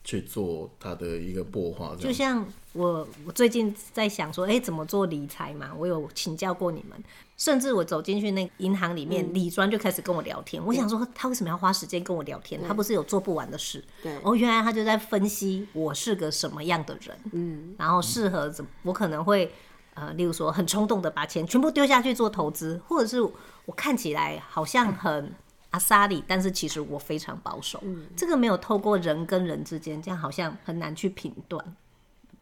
[0.05, 1.95] 去做它的一个擘画。
[1.97, 5.71] 就像我，我最近在想说，哎、欸，怎么做理财嘛？
[5.77, 7.03] 我有请教过你们。
[7.39, 10.65] 甚至我走进去那银行里面，李专就开始跟我聊天。
[10.65, 12.63] 我想说，他为什么要花时间跟我聊天？
[12.63, 13.83] 他不是有做不完的事？
[14.01, 19.53] 对，哦，原来他就在分析我是个什么样的人，嗯，然后适合怎么，我可能会
[19.95, 25.35] 呃，例如说很冲动的把钱全部丢下去做投资，或者是我看起来好像很
[25.73, 27.83] 阿莎里，但是其实我非常保守。
[28.17, 31.77] 这个没有透过人跟人之间，这样好像很难去评断。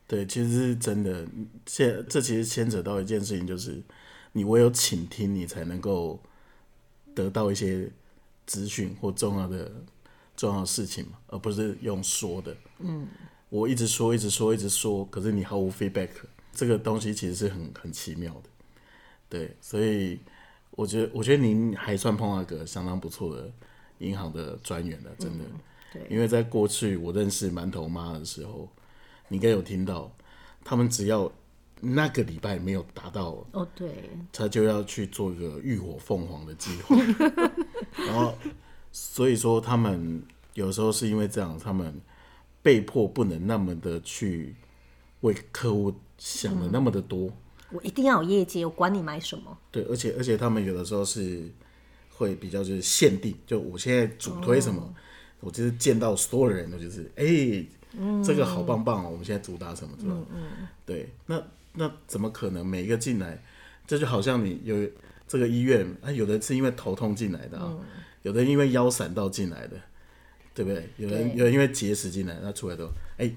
[0.06, 1.26] 对，其实是真的。
[1.66, 3.82] 这这其实牵扯到一件事情，就是。
[4.32, 6.16] 你唯有倾听，你才能够
[7.16, 7.90] 得到一些
[8.46, 9.72] 资讯或重要的
[10.36, 12.56] 重要的事情嘛，而不是用说的。
[12.78, 13.08] 嗯，
[13.48, 16.10] 我一直说，一直说，一直说，可是你毫无 feedback，
[16.52, 18.42] 这个东西其实是很很奇妙的。
[19.28, 20.20] 对，所以
[20.72, 23.50] 我觉得，我觉得您还算碰到一个相当不错的
[23.98, 25.44] 银行的专员了，真的。
[25.44, 25.60] 嗯，
[25.92, 28.68] 对，因为在过去我认识馒头妈的时候，
[29.28, 30.10] 你应该有听到，
[30.64, 31.30] 他们只要。
[31.82, 36.94] 那个礼拜没有达到哦，oh, 对，他就要去做一个浴火凤凰的计划，
[38.06, 38.34] 然后
[38.92, 41.98] 所以说他们有时候是因为这样，他们
[42.60, 44.54] 被迫不能那么的去
[45.22, 47.28] 为客户想的那么的多。
[47.28, 47.32] 嗯，
[47.72, 49.56] 我一定要有业绩，我管你买什么。
[49.70, 51.42] 对，而且而且他们有的时候是
[52.10, 54.94] 会比较就是限定，就我现在主推什么，哦，
[55.40, 60.12] 我就是见到所有的人都就是哎，欸嗯，这个好棒棒哦，我们现在主打什么，是吧？
[60.12, 61.42] 嗯嗯，对，那。
[61.72, 63.40] 那怎么可能每一个进来，
[63.86, 64.76] 这就好像你有
[65.28, 67.86] 这个医院啊，有的是因为头痛进来的啊，嗯、
[68.22, 69.76] 有的因为腰闪到进来的，
[70.52, 70.90] 对不对？
[70.96, 72.86] 有人有人因为结石进来，那出来都
[73.18, 73.36] 哎、欸，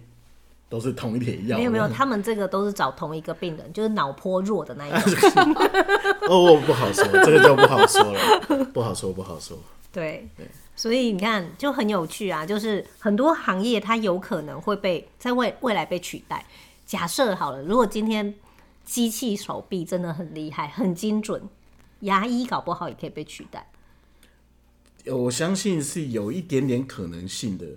[0.74, 1.56] 都是同一帖药。
[1.56, 5.54] 没有没有，他们这个都是找同一个病人， 就是脑波弱的那一种。
[6.28, 9.56] 哦，不好说，这个就不好说了， 不好说，不好说。
[9.92, 16.44] 对对，所以你看就很有趣啊，就是很多行业它有可能会被在未未来被取代。
[16.88, 18.34] 假设好了，如果今天
[18.84, 21.40] 机器手臂真的很厉害、很精准，
[22.00, 23.68] 牙医搞不好也可以被取代。
[25.06, 27.68] 我相信是有一点点可能性的，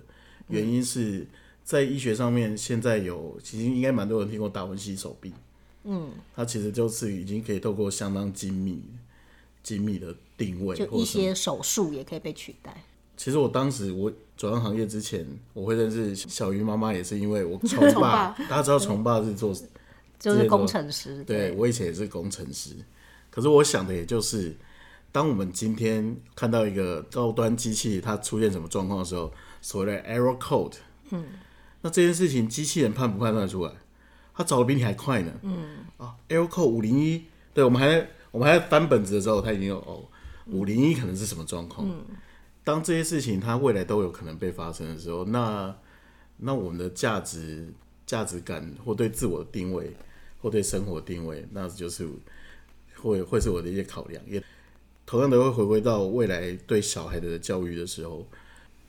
[0.47, 1.27] 原因是
[1.67, 5.33] 在医学上面，现在有其实应该蛮多人听过达文西手臂。
[5.83, 8.81] 嗯，它其实就是已经可以透过相当精密、
[9.61, 12.73] 精密的定位，就一些手术也可以被取代。
[13.17, 18.29] 其实我当时我转换行业之前，我会认识小鱼妈妈，也是因为我崇爸。
[18.49, 19.53] 大家知道崇爸是做，
[20.17, 21.21] 就是工程师。
[21.25, 22.77] 对，我以前也是工程师，
[23.29, 24.55] 可是我想的也就是，
[25.11, 30.75] 当我们今天看到一个高端机器它出现什么状况的时候，所谓的 error code，
[31.09, 31.25] 嗯，
[31.87, 33.71] 那这件事情机器人判不判断出来？
[34.35, 35.31] 他找的比你还快呢。
[35.41, 37.23] 嗯啊，error code 五零一，
[37.53, 40.03] 对，我们还我们还在翻本子的时候，他已经有哦，
[40.47, 41.87] 五零一可能是什么状况？
[41.89, 42.03] 嗯。
[42.65, 45.73] 当这些事情它未来都有可能被发生的时候，那
[46.35, 47.73] 那我们的价值、
[48.05, 49.95] 价值感，或对自我的定位，
[50.41, 52.05] 或对生活的定位，那就是
[52.97, 54.21] 会会是我的一些考量。
[54.27, 54.43] 也
[55.05, 58.27] 同样的会回归到未来对小孩的教育的时候，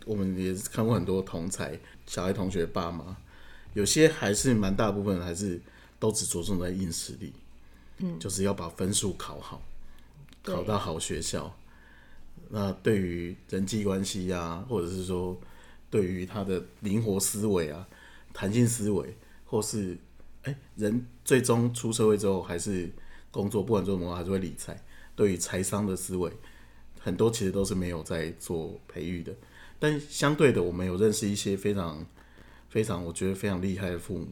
[0.04, 1.78] 我们也看过很多同侪
[2.08, 3.16] 小孩同学爸妈，
[3.74, 5.60] 有些还是蛮大部分还是
[6.00, 7.32] 都只着重在硬实力，
[7.98, 9.62] 嗯，就是要把分数考好，
[10.42, 11.54] 考到好学校。
[12.48, 15.38] 那对于人际关系啊，或者是说
[15.90, 17.86] 对于他的灵活思维啊、
[18.32, 19.98] 弹性思维，或是
[20.44, 22.90] 哎、欸，人最终出社会之后还是
[23.30, 24.82] 工作，不管做什么还是会理财。
[25.14, 26.32] 对于财商的思维，
[26.98, 29.34] 很多其实都是没有在做培育的。
[29.78, 32.04] 但相对的，我们有认识一些非常
[32.68, 34.26] 非常，我觉得非常厉害的父母，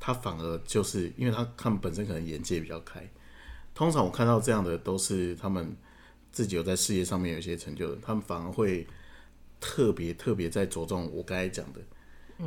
[0.00, 3.08] 他反而就是因为他他们本身可能眼界比较开，
[3.74, 5.76] 通常我看到这样的都是他们
[6.32, 8.86] 自己有在事业上面有一些成就的，他们反而会
[9.60, 11.80] 特别特别在着重我刚才讲的，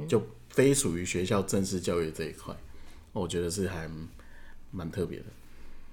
[0.08, 2.54] 就非属于学校正式教育这一块，
[3.14, 3.90] 我觉得是还
[4.72, 5.26] 蛮特别的。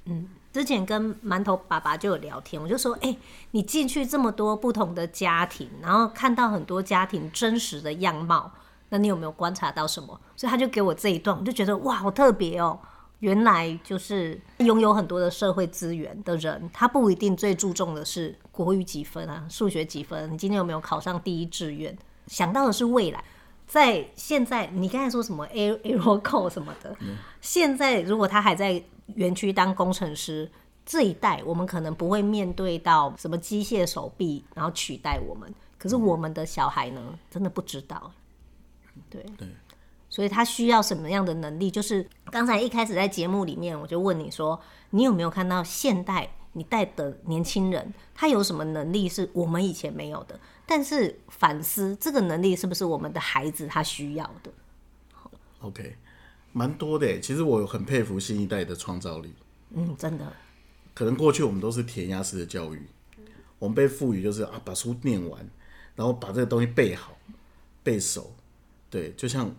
[0.07, 3.17] 嗯，之前跟馒头爸爸就有聊天，我就说，哎、
[3.53, 8.53] 你进去这么多不同的家庭，然后看到很多家庭真实的样貌，
[8.91, 10.21] 那你有没有观察到什么？
[10.37, 12.79] 所以他就给我这一段，我就觉得哇，好特别哦。
[13.21, 21.97] 原来就是拥有很多的社会资源的人，他不一定最注重的是国语几分啊，数学几分，你今天有没有考上第一志愿？
[22.27, 23.23] 想到的是未来。
[23.65, 26.95] 在现在，你刚才说什么 A Aeroco 什么的，
[27.41, 28.83] 现在如果他还在
[29.16, 30.51] 园区当工程师，
[30.85, 35.53] 这一代我们可能不会面对到什么机械手臂，然后取代我们。
[35.79, 38.12] 可是我们的小孩呢，真的不知道。
[39.09, 39.48] 对对。
[40.09, 41.70] 所以他需要什么样的能力？
[41.70, 50.38] 就是刚才一开始在节目里面，我就问你说，你有没有看到现代你带的年轻人，他有什么能力是我们以前没有的？
[50.66, 54.53] 但是反思这个能力是不是我们的孩子他需要的
[55.61, 55.96] ？OK，
[56.53, 57.21] 蛮多的。
[57.21, 59.33] 其实我很佩服新一代的创造力。
[59.75, 60.33] 嗯，真的。
[60.95, 62.83] 可能过去我们都是填鸭式的教育，
[63.59, 65.49] 我们被赋予就是啊，把书念完，
[65.97, 67.17] 然后把这个东西背好、
[67.83, 68.35] 背熟。
[68.91, 69.55] 对，就像。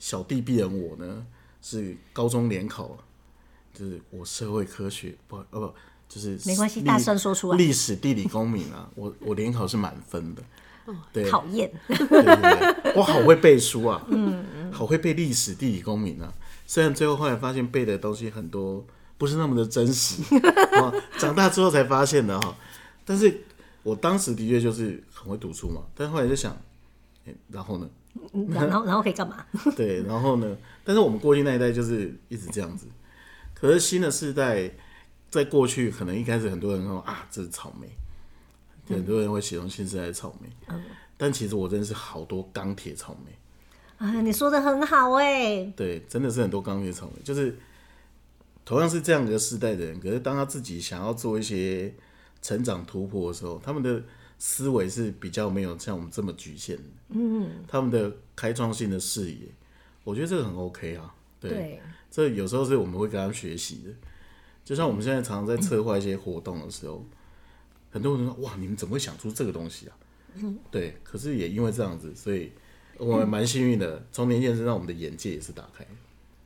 [0.00, 1.26] 小弟鄙人我呢
[1.60, 2.96] 是高中联考，
[3.74, 5.74] 就是我社会科学不呃不
[6.08, 7.58] 就是没关系，大声说出来。
[7.58, 10.42] 历史地理公民啊，我我联考是满分的，
[11.12, 11.70] 对，讨厌，
[12.94, 16.32] 我好会背书啊，嗯嗯，好会背历史地理公民啊，
[16.66, 18.84] 虽然最后后来发现背的东西很多
[19.18, 20.22] 不是那么的真实，
[21.18, 22.56] 长大之后才发现的哈，
[23.04, 23.42] 但是
[23.82, 26.56] 我当时的确就是很会读书嘛，但是后来就想，
[27.48, 27.88] 然后呢？
[28.48, 29.44] 然后， 然后可以干嘛？
[29.76, 30.56] 对，然后呢？
[30.82, 32.86] 但是我们过去那一代就是一直这样子。
[33.54, 34.68] 可是新的世代，
[35.28, 37.99] 在过去可能一开始很多人说啊，这是草莓，嗯、
[38.90, 40.48] 很多人会形容新时代的草莓。
[40.68, 40.82] 嗯、
[41.16, 43.32] 但其实我认识好多钢铁草莓。
[43.98, 45.64] 啊，你说的很好哎。
[45.76, 47.56] 对，真的是很多钢铁草莓，就是
[48.64, 51.94] 同样是这样一个世代的人，可是当他自己想要做一些
[52.42, 54.02] 成长突破的时候，他们的。
[54.42, 59.40] 思维是比较没有像我们这么局限的，嗯，他们的开创性的视野，
[60.02, 63.90] 我觉得这个很 OK 啊，对，对这有时候是我们会跟他们学习的，
[64.64, 67.16] 就像我们现在常常在策划一些活动的时候，嗯、
[67.90, 69.96] 很多人说哇，你们怎么会想出这个东西啊？
[70.34, 72.52] 嗯，对，可是也因为这样子，所以
[72.96, 75.86] 我们蛮幸运的，从年轻人身上我们的眼界也是打开。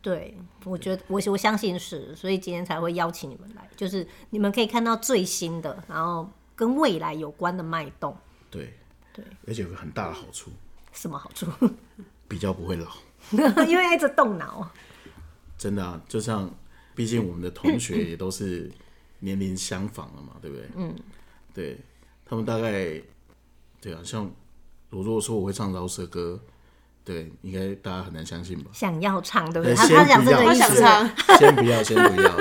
[0.03, 6.31] 对，我觉得我我相信是，所以今天才会邀请你们来，就是你们可以看到最新的，然后。
[6.57, 8.17] 跟未来有关的脉动，
[8.49, 8.73] 对
[9.13, 10.53] 对，而且有个很大的好处，
[10.93, 11.49] 什么好处？
[12.29, 12.89] 比较不会老，
[13.67, 14.71] 因为一直动脑。
[15.59, 16.49] 真的啊，就像，
[16.95, 18.71] 毕竟我们的同学也都是
[19.19, 20.69] 年龄相仿了嘛，对不对？
[20.77, 20.95] 嗯，
[21.55, 21.79] 对，
[22.27, 23.01] 他们大概，
[23.81, 24.31] 对啊，像
[24.91, 26.39] 我如果说我会唱饶舌歌，
[27.05, 28.71] 对，应该大家很难相信吧？
[28.73, 29.75] 想要唱，对不对？
[29.75, 30.77] 他他讲真的意思，
[31.39, 32.37] 先不要，先不要。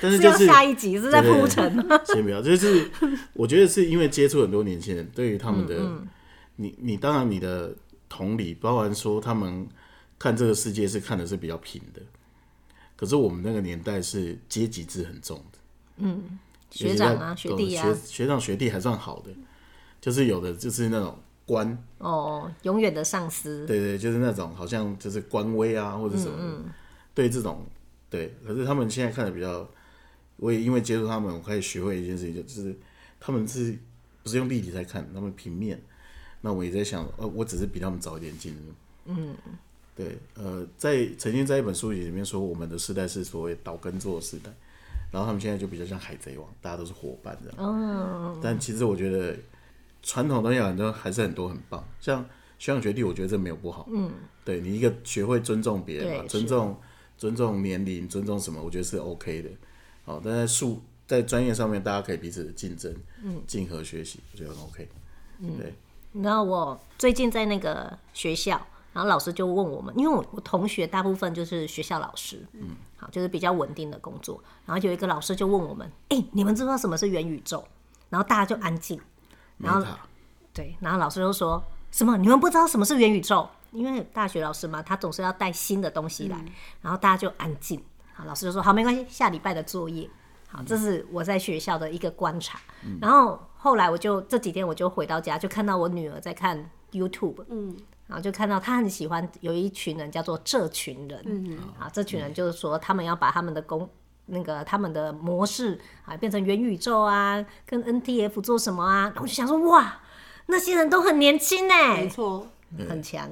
[0.00, 2.00] 但是 就是，是下一集是在铺陈吗？
[2.06, 2.88] 先不要，就是
[3.34, 6.08] 我觉得是因为接触很多年轻人，对于他们的，嗯嗯
[6.56, 7.74] 你你当然你的
[8.08, 9.66] 同理，包含说他们
[10.18, 12.02] 看这个世界是看的是比较平的，
[12.94, 15.58] 可是我们那个年代是阶级制很重的，
[15.96, 16.38] 嗯，
[16.74, 19.30] 学长啊，学弟啊，学学长学弟还算好的，
[20.00, 26.72] 就是有的就是那种官哦，永远的上司，对，对对，就是那种好像就是官威啊或者什么，嗯嗯
[27.14, 27.64] 对这种
[28.10, 29.68] 对，可是他们现在看的比较。
[30.36, 32.76] 我也因为接触他们，我开始学会一件事情，就是
[33.20, 33.72] 他们是
[34.24, 35.80] 不是用立体在看，他们平面。
[36.40, 38.60] 那我也在想，呃，我只是比他们早一点进入。
[39.04, 39.36] 嗯，
[39.94, 44.52] 对，呃，在曾经在一本书籍里面说，我们的时代是所谓岛根座的时代，
[45.14, 47.56] 然后他们现在就比较像海贼王，大家都是伙伴这样。
[47.60, 48.36] 嗯。
[48.42, 49.38] 但其实我觉得
[50.02, 52.20] 传统东西很多还是很多很棒，像
[52.58, 53.88] 学长学弟，我觉得这没有不好。
[53.92, 54.10] 嗯。
[54.44, 56.76] 对，你一个学会尊重别人嘛，尊重
[57.16, 59.50] 尊重年龄，尊重什么，我觉得是 OK 的。
[60.04, 64.88] 好，但在术在专业上面，大家可以彼此竞争，嗯，竞合学习，我觉得很 OK。
[65.38, 65.72] 嗯，对。
[66.20, 74.42] 然后我最近在那个学校，然后老师就问我们，因为我我同学大部分就是学校老师，嗯，好，就是比较稳定的工作。
[74.64, 77.62] 然后有一个老师就问我们，哎、欸，你们知不知道什么是元宇宙？
[78.08, 78.98] 然后大家就安静。
[79.58, 79.98] 然后塔
[80.52, 82.16] 对，然后老师就说什么？
[82.16, 83.48] 你们不知道什么是元宇宙？
[83.72, 86.36] 因为大学老师嘛，他总是要带新的东西来。
[86.38, 86.52] 嗯、
[86.82, 87.82] 然后大家就安静。
[88.12, 90.08] 好，老师就说好，没关系，下礼拜的作业。
[90.46, 92.60] 好，这是我在学校的一个观察。
[92.84, 97.44] 嗯、然后后来我就这几天我就回到家，就看到我女儿在看 YouTube。
[97.48, 97.76] 嗯，
[98.06, 101.22] 然后就看到他很喜欢有一群人叫做这群人。
[101.24, 103.88] 嗯，啊，这群人就是说他们要把他们的工
[104.26, 109.02] 那个他们的模式啊，变成元宇宙啊，跟 NTF 做什么啊？
[109.04, 110.00] 然后我就想说，哇，
[110.46, 112.46] 那些人都很年轻哎，没错，
[112.88, 113.28] 很强，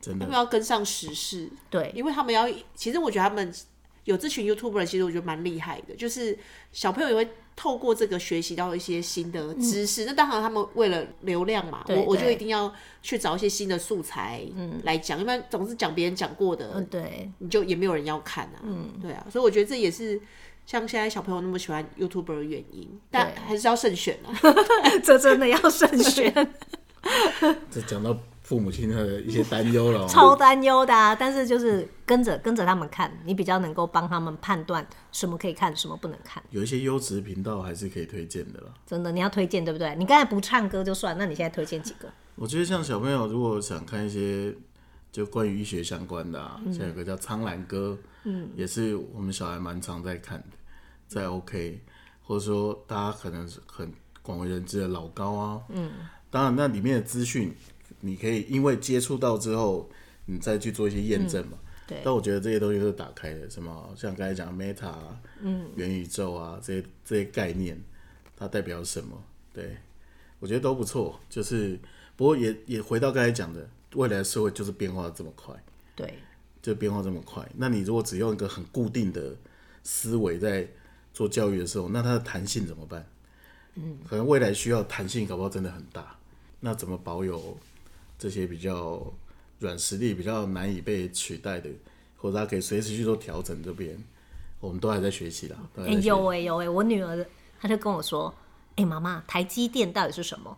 [0.00, 3.52] 真的，他们要跟上时事，对，因为他们要，其实我觉得他们
[4.04, 6.38] 有这群 YouTuber，其实我觉得蛮厉害的，就是
[6.72, 7.30] 小朋友也会。
[7.58, 14.46] 透过这个学习到一些新的知识，嗯、那当然他们为了流量嘛，我我就一定要去找一些新的素材
[14.84, 20.20] 来讲，嗯、因为总是讲别人讲过的，嗯，对，你就也没有人要看啊，嗯，对啊，所以我觉得这也是
[20.66, 24.30] 像现在小朋友那么喜欢 YouTuber 的原因，但还是要慎选啊，
[25.02, 26.32] 这真的要慎选，
[27.72, 28.16] 这讲到。
[28.48, 31.14] 父母亲的一些担忧了， 超担忧的啊！
[31.14, 36.42] 但是就是跟着跟着他们看，你比较能够帮他们判断什么可以看，什么不能看。
[36.48, 38.68] 有一些优质频道还是可以推荐的啦。
[38.86, 39.94] 真的，你要推荐对不对？
[39.96, 42.08] 你刚才不唱歌就算，那你现在推荐几个？
[42.36, 44.54] 我觉得像小朋友如果想看一些
[45.12, 50.56] 就关于医学相关的啊，像、嗯、有个叫苍兰歌，嗯，也是我们小孩蛮常在看的，
[51.06, 51.82] 在 OK，
[52.22, 55.90] 或者说大家可能是很广为人知的老高啊，嗯，
[56.30, 57.54] 当然那里面的资讯。
[58.00, 59.88] 你可以因为接触到之后，
[60.26, 61.52] 你再去做一些验证嘛。
[61.54, 62.00] 嗯、对。
[62.04, 64.94] 但我觉得这些东西都是打开的，什么像刚才讲 Meta，
[65.40, 67.80] 嗯，元宇宙啊，这些这些概念，
[68.36, 69.22] 它代表什么？
[69.52, 69.76] 对，
[70.38, 71.18] 我觉得都不错。
[71.28, 71.78] 就是，
[72.16, 75.54] 不过也也回到刚才讲的，未来的社会就是变化这么快。
[75.96, 76.14] 对。
[76.60, 79.34] 就变化这么快，那你如果只用一个很固定的
[79.84, 80.68] 思维在
[81.14, 83.06] 做教育的时候，那它的弹性怎么办？
[83.76, 83.96] 嗯。
[84.06, 86.18] 可能未来需要弹性，搞不好真的很大。
[86.60, 87.56] 那怎么保有？
[88.18, 89.00] 这些比较
[89.60, 91.70] 软实力比较难以被取代的，
[92.16, 93.96] 或者他可以随时去做调整，这边
[94.60, 95.56] 我们都还在学习啦。
[95.76, 97.24] 哎、欸，有哎、欸、有哎、欸，我女儿
[97.60, 98.32] 她就跟我说
[98.74, 100.56] ：“哎、欸，妈妈，台积电到底是什么？”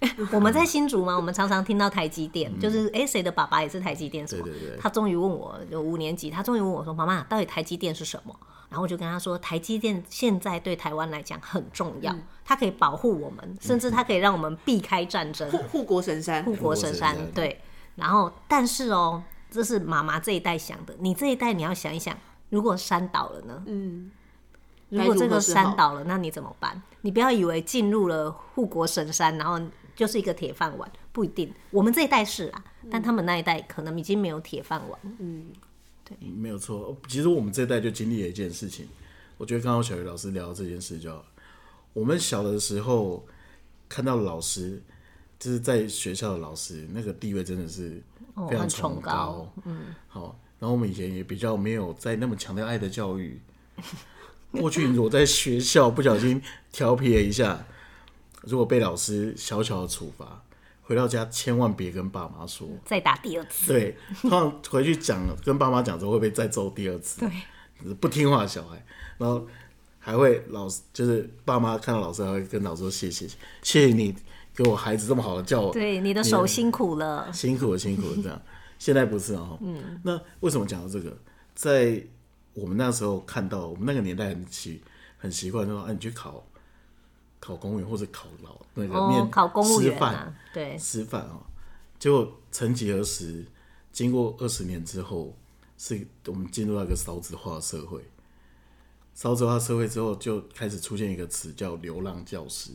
[0.32, 4.44] 我们在新竹嘛，我们常常听到台积电，就是哎，谁、欸、的爸爸也是台积电什么？
[4.44, 4.78] 对对对。
[4.78, 17.14] 他终于问我，有五年级，他终于问我说：“妈妈，到底台积电是什么？”然后我就跟他说：“台积电现在对台湾来讲很重要，嗯、它可以保护我们，甚至它可以让我们避开战争，护护国神山，护国神山。
[17.14, 17.60] 神山对。
[17.96, 22.16] 然后，但是哦，这是妈妈这一代想的，你这一代你要想一想，
[22.50, 23.62] 如果山倒了呢？
[23.66, 24.10] 嗯。
[24.90, 26.82] 如果这个山倒了，那你怎么办？
[27.00, 29.60] 你不要以为进入了护国神山，然后。
[29.98, 31.52] 就是一个铁饭碗，不一定。
[31.72, 35.00] 我们这一代是啊，嗯、但他们那一代可能已经没有铁饭碗。
[35.18, 35.46] 嗯，
[36.08, 36.96] 对，没有错。
[37.06, 38.88] 其实我们这一代就经历了一件事情。
[39.36, 41.16] 我觉得刚刚小鱼老师聊到这件事就
[41.92, 43.26] 我们小的时候
[43.88, 44.82] 看到老师，
[45.38, 48.02] 就是在学校的老师，那个地位真的是
[48.48, 49.10] 非常崇高。
[49.12, 50.40] 哦、崇高嗯，好。
[50.58, 53.40] 然后我们以前也比较没有在那么强调爱的教育。
[54.50, 56.42] 过去我在学校不小心
[56.72, 57.64] 调皮了一下。
[58.42, 60.42] 如果被老师小小的处罚，
[60.88, 63.74] 回到家千万别跟爸妈说，再打第二次。
[63.74, 67.20] 对，通常回去讲，跟爸妈讲之后会被再揍第二次。
[67.20, 68.82] 对，不听话的小孩，
[69.18, 69.46] 然后
[69.98, 73.28] 还会老师就是爸妈看到老师还会跟老师说谢谢，
[73.60, 74.16] 谢谢你
[74.54, 75.72] 给我孩子这么好的教育。
[75.72, 78.16] 对，你的手辛苦了，辛苦了，辛苦了。
[78.22, 78.42] 这样，
[78.78, 79.58] 现在不是哦。
[79.62, 80.00] 嗯。
[80.02, 81.14] 那为什么讲到这个？
[81.54, 82.02] 在
[82.54, 84.82] 我们那时候看到，我们那个年代很习
[85.18, 86.42] 很习惯说，啊，你去考。
[87.40, 91.42] 考公务员或者考老那个面、哦、考公务员、啊、师范，对师范哦，
[91.98, 93.44] 结果曾几何时，
[93.92, 95.36] 经过二十年之后，
[95.76, 98.02] 是我们进入那个少子化社会。
[99.14, 102.70] 少子化社会之后，就开始出现一个词叫“流浪教师”，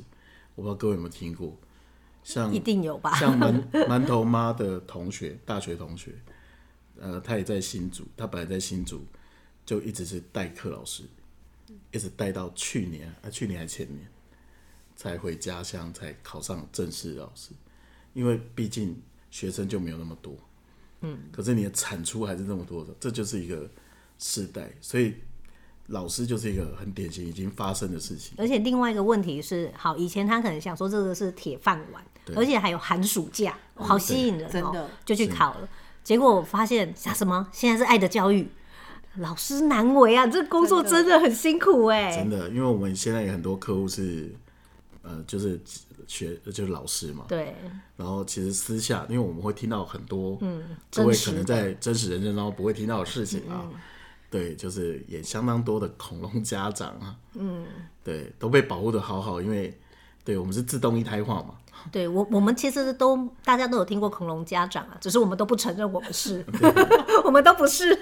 [0.56, 1.58] 我不知道各位有没有听过？
[2.22, 3.16] 像一定有吧？
[3.18, 6.14] 像馒 馒头妈的同学，大学同学，
[7.00, 9.06] 呃，他也在新竹，他本来在新竹，
[9.66, 11.04] 就一直是代课老师，
[11.92, 14.06] 一直带到去年，啊，去年还前年。
[15.04, 17.50] 才回家乡，才考上正式老师，
[18.14, 18.96] 因为毕竟
[19.30, 20.34] 学生就没有那么多，
[21.02, 23.70] 嗯，可是你的产出还是那么多的，这就是一个
[24.18, 25.16] 世代，所以
[25.88, 28.34] 老师就是一个很典型已经发生的事情。
[28.38, 32.02] 而且另外一个问题是，好，以前他可能想说这个是铁饭碗，
[32.34, 35.68] 而且还有寒暑假，好吸引人，真的就去考了，
[36.02, 37.50] 结果我发现啥什么？
[37.52, 38.48] 现在是爱的教育，
[39.18, 44.34] 老师难为啊，这工作真的很辛苦哎、欸，真的，因为我们现在有很多客户是。
[45.04, 45.62] 呃，就是
[46.08, 47.54] 学就是老师嘛，对。
[47.96, 53.74] 然后其实私下，因为我们会听到很多，嗯，各位可能在真实人生当中不会听到的事情啊，嗯、
[54.32, 57.66] 对，就是也相当多的恐龙家长啊，嗯，
[58.04, 59.78] 对，都被保护的好好，因为
[60.24, 61.56] 对我们是自动一胎化嘛。
[61.92, 66.46] 对我，我们其实都大家都有听过恐龙家长啊，只是我们都不承认我们是，
[67.26, 67.94] 我们都不是。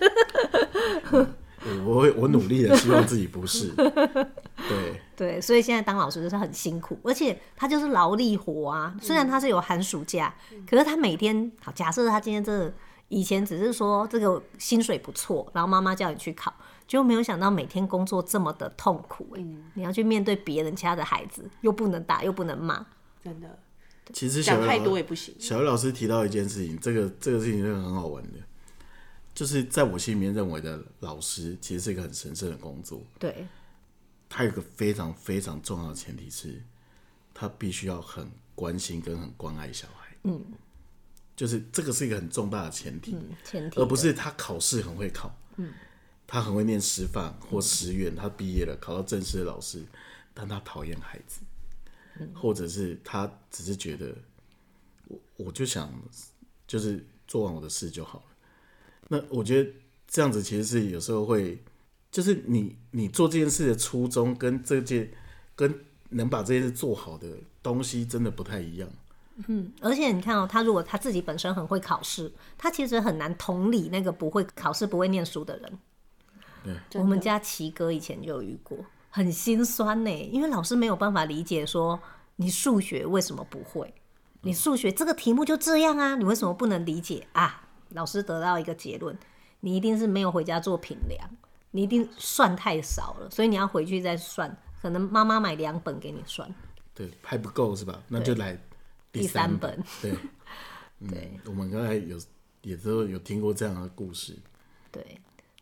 [1.85, 8.95] 我我努力的希望自己不是， 对对，所以现在当老师就是很辛苦，而且他就是劳力活啊。
[9.01, 12.73] 虽然他是有寒暑假，嗯、可是他每天好，假设他今天真的、
[13.09, 16.51] 以前只是说这个薪水不错，然后妈妈叫你去考，
[16.87, 22.85] 就没有想到每天工作这么的痛苦嗯，你要去面对别人家的孩子，又不能打又不能骂，
[23.23, 23.59] 真的
[24.13, 25.35] 其实小讲太多也不行。
[25.39, 28.39] 小鱼老师提到一件事情，这个这个事情是很好玩的，
[29.41, 33.01] 就是在我心里面认为的老师，其实是一个很神圣的工作。
[33.17, 33.47] 对，
[34.29, 36.61] 他有个非常非常重要的前提是，
[37.33, 40.15] 他必须要很关心跟很关爱小孩。
[40.25, 40.45] 嗯，
[41.35, 45.35] 就是这个是一个很重大的前提，嗯、前提而不是他考试很会考。
[45.55, 45.73] 嗯。
[46.27, 49.83] 他很会念师范或师院，他毕业了，考到正式的老师，
[50.35, 51.41] 但他讨厌孩子，
[52.35, 54.15] 或者是他只是觉得
[55.07, 55.91] 我我就想
[56.67, 58.25] 就是做完我的事就好了。
[59.11, 59.69] 那我觉得
[60.07, 61.61] 这样子其实是有时候会，
[62.09, 65.11] 就是你你做这件事的初衷跟这件
[65.53, 67.27] 跟能把这件事做好的
[67.61, 68.87] 东西真的不太一样。
[69.47, 75.79] 嗯，而且你看哦，他如果他自己本身很会考试，他其实很难同理那个不会考试、不会念书的人。
[76.89, 78.77] 对我们家奇哥以前就有遇过，
[79.09, 81.99] 很心酸呢，因为老师没有办法理解说
[82.37, 83.93] 你数学为什么不会，
[84.43, 87.67] 你数学这个题目就这样啊，你为什么不能理解啊？
[87.93, 89.17] 老师得到一个结论，
[89.61, 91.19] 你一定是没有回家做评量，
[91.71, 96.53] 你一定算太少了，所以你要回去再算，可能妈妈买两本给你算，
[96.93, 98.01] 对，还不够是吧？
[98.07, 98.57] 那就来
[99.11, 100.11] 第三本，对，
[101.09, 102.17] 对，嗯，我们刚才有
[102.61, 104.37] 也都有听过这样的故事，
[104.91, 105.19] 对，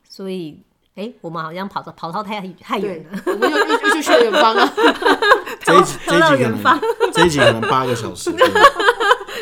[0.08, 0.64] 所以。
[0.96, 4.68] 哎、欸，我们好像跑到跑到太太远了，我们又又又去学远方了。
[5.64, 6.82] 这一集 这一集可能
[7.14, 8.30] 这一集可能八个小时。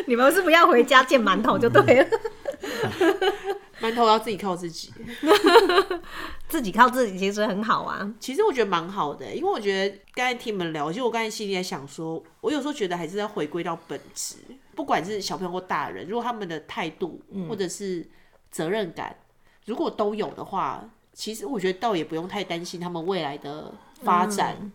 [0.05, 2.19] 你们是不要回家见馒头就对了。
[3.81, 4.91] 馒头要自己靠自己，
[6.49, 8.13] 自己靠自己其实很好啊。
[8.19, 14.37] 其实我觉得蛮好的，因为我觉得刚才听你们聊，其实我刚才心里在想说，我有时候觉得还是要回归到本质，
[14.75, 18.07] 不管是小朋友或大人，如果他们的态度或者是
[18.51, 19.15] 责任感，
[19.65, 20.83] 如果都有的话。
[21.19, 23.73] 其实我觉得倒也不用太担心他们未来的
[24.03, 24.71] 发展，嗯、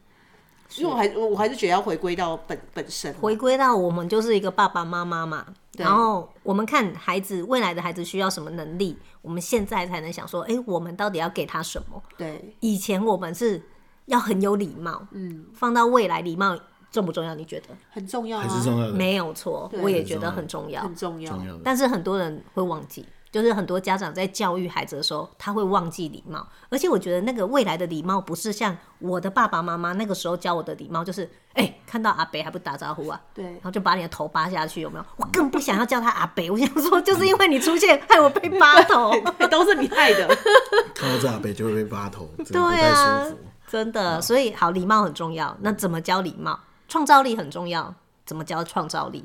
[0.75, 5.47] 因为我还我还是觉得要回归到本本身，回归到我们就是一个爸爸妈妈嘛，
[5.79, 12.03] 然后我们看孩子未来的孩子需要什么能力，我们现在才能想说，哎，我们到底要给他什么？
[12.19, 13.63] 对，以前我们是
[14.07, 16.59] 要很有礼貌，嗯，放到未来礼貌
[16.91, 17.35] 重不重要？
[17.35, 17.69] 你觉得？
[17.91, 18.93] 很重要、啊，还是重要的？
[18.93, 23.07] 没有错，我也觉得很重要，很重要，但是很多人会忘记。
[23.33, 26.47] 就是很多家长在教育孩子的时候，他会忘记礼貌。
[26.69, 31.25] 而且我觉得那个未来的礼貌，不是像我的爸爸妈妈那个时候教我的礼貌，就是
[31.55, 33.19] 哎、欸，看到阿北还不打招呼啊？
[33.33, 35.05] 对，然后就把你的头扒下去，有没有？
[35.17, 39.11] 我更不想要叫他阿北，我想说，就是因为你出现，害我被扒头，
[39.51, 40.29] 都是你害的。
[40.95, 43.27] 看到这阿北就会被扒头，对啊，
[43.67, 44.21] 真的。
[44.21, 45.57] 所以好，礼貌很重要。
[45.63, 46.61] 那怎么教礼貌？
[46.87, 47.95] 创造力很重要。
[48.25, 49.25] 怎么教创造力？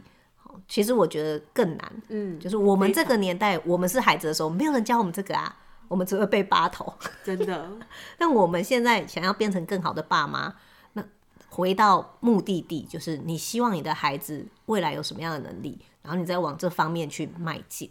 [0.68, 5.56] 其实我觉得更难，嗯，就是我们这个年代，我们是孩子的时候，没有人教我们这个啊，
[5.88, 6.94] 我们只会被扒头，
[7.24, 7.70] 真的。
[8.18, 10.56] 但我们现在想要变成更好的爸妈，
[10.94, 11.04] 那
[11.50, 17.90] 回到目的地，就是你希望你的孩子未来有什么样的能力，然后你再往这方面去迈进。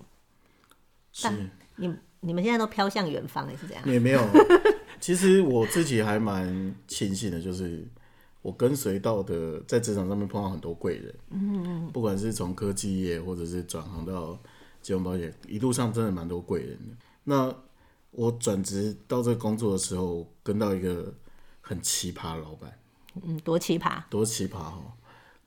[1.12, 1.28] 是，
[1.76, 3.82] 你你们现在都飘向远方，是这样？
[3.86, 4.20] 也没有，
[5.00, 7.86] 其实我自己还蛮庆幸的，就是。
[8.46, 14.38] 我跟随到的，在职场上面碰到很多贵人，嗯，不管是从科技业或者是转行到
[14.80, 16.96] 金融保险，一路上真的蛮多贵人的。
[17.24, 17.52] 那
[18.12, 21.12] 我转职到这个工作的时候，跟到一个
[21.60, 22.78] 很奇葩的老板，
[23.20, 24.92] 嗯，多奇葩，多奇葩哦！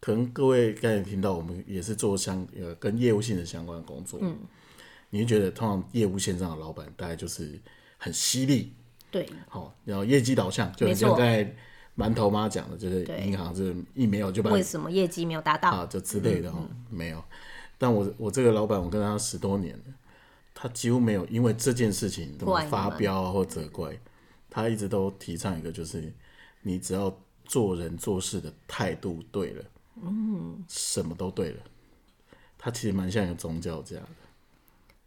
[0.02, 4.38] 可能各位刚才听到，我们也是做相呃跟业务性的相关的工作，嗯，
[5.10, 7.58] 你会觉得通常业务线上的老板大概就是
[7.98, 8.74] 很犀利，
[9.10, 11.56] 对，好，然后业绩导向，就很像在。
[12.00, 17.22] 馒头妈讲的就是银行是一没有就把为什么业绩没有达到啊，就之类的哈、嗯嗯，没有。
[17.78, 19.84] 但我我这个老板，我跟他十多年了，
[20.54, 24.00] 他几乎没有因为这件事情怎么发飙啊或责怪，
[24.50, 26.14] 他一直都提倡一个就是，
[26.62, 29.64] 你只要做人做事的态度对了，
[30.02, 31.62] 嗯，什么都对了。
[32.58, 34.08] 他其实蛮像一个宗教家的，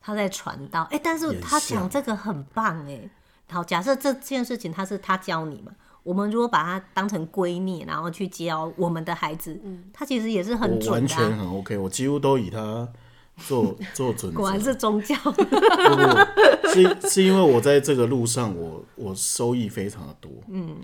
[0.00, 0.82] 他在传道。
[0.90, 3.08] 哎、欸，但是他讲这个很棒哎。
[3.50, 5.74] 好，假设这件事情他是他教你嘛。
[6.02, 10.92] 我们如果把它当成闺蜜，然后去教我们的孩子，嗯，他其实也是很准的、啊。
[10.92, 12.88] 完全很 OK，我几乎都以他
[13.36, 14.34] 做 做准。
[14.34, 15.14] 果然是宗教。
[15.16, 20.28] 不不，是是因为我在这个路上我，我我收益非常的多。
[20.48, 20.76] 嗯，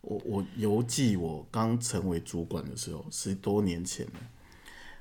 [0.00, 4.12] 我我犹记我刚成为主管的时候，十多年前了。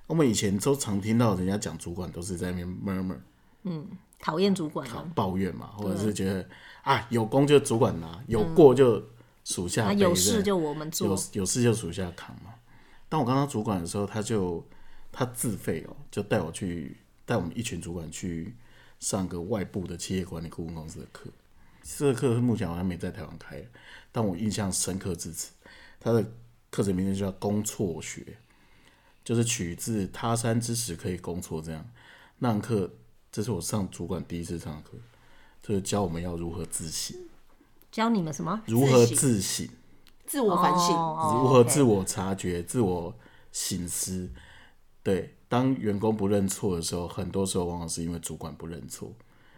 [0.08, 3.16] 我们以前都常听到人家讲主管都是在那边 murmur，
[3.64, 3.88] 嗯，
[4.20, 6.46] 讨厌主管，抱怨嘛，或者是觉得
[6.82, 8.98] 啊有功就主管拿，有过就。
[8.98, 9.04] 嗯
[9.52, 12.54] 属下、啊、有事就我们做，有有事就属下扛嘛。
[13.10, 14.66] 当我刚当主管的时候，他就
[15.12, 18.56] 他自费哦，就带我去带我们一群主管去
[19.00, 21.30] 上个外部的企业管理顾问公司的课。
[21.84, 23.62] 这个课目前好像没在台湾开，
[24.12, 25.52] 但我印象深刻至此。
[26.00, 26.24] 他的
[26.70, 28.38] 课程名称叫“攻错学”，
[29.26, 31.86] 就是取自“他山之石，可以攻错”这样。
[32.40, 32.90] 那堂课，
[33.32, 34.92] 这是我上主管第一次上课，
[35.62, 37.18] 就是教我们要如何自省。
[37.92, 38.62] 教你们什么？
[38.66, 39.68] 如何自省？
[40.26, 43.14] 自我反省，如何自我察觉、自我
[43.52, 44.30] 醒思。
[45.04, 49.12] 对，当员工不认错的时候，很多时候往往是因为主管不认错。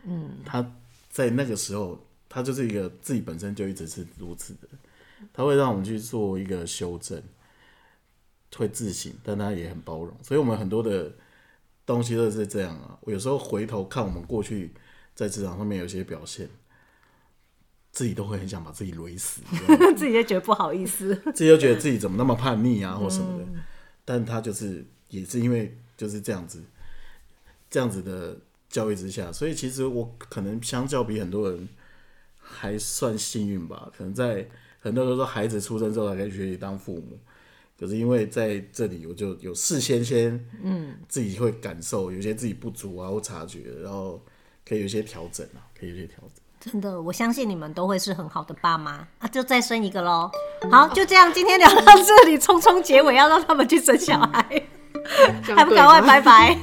[0.03, 0.75] 嗯，他
[1.09, 4.67] 在那个时候，他就是一个自己本身就一直是如此的。
[5.31, 7.21] 他会让我们去做一个修正，
[8.57, 11.13] 会自省，但他也很包容，所以我们很多的
[11.85, 12.97] 东西都是这样啊。
[13.01, 14.73] 我有时候回头看我们过去
[15.13, 16.49] 在职场上面有些表现，
[17.93, 19.41] 自己都会很想把自己累死，
[19.95, 23.45] 自己就觉得不好意思， 自己就觉得自己怎么那么叛逆啊，或什么的。
[23.45, 23.61] 嗯、
[24.03, 26.61] 但他就是也是因为就是这样子，
[27.69, 28.37] 这样子的
[28.69, 31.69] 教育之下，所以其实我可能相较比很多人
[32.37, 34.49] 还算幸运吧，可能在。
[34.85, 37.17] 很多人都说孩子出生之后才可以学习当父母，
[37.79, 44.21] 可是因为在这里我就有事先先嗯自己会感受有些自己不足啊或察觉，然后
[44.67, 46.42] 可以有些调整啊，可以有些调整。
[46.63, 49.27] 真的，我相信你们都会是很好的爸妈啊！
[49.29, 50.31] 就再生一个喽。
[50.71, 54.45] 好，就这样，今天聊到这里，匆匆结尾要让他们去生小孩，
[54.93, 56.57] 嗯、还不赶快拜拜？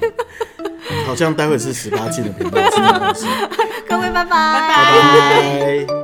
[1.06, 3.26] 好像待会是十八禁的频道，是
[3.86, 5.86] 各位拜拜，拜拜。
[5.86, 5.99] 拜拜。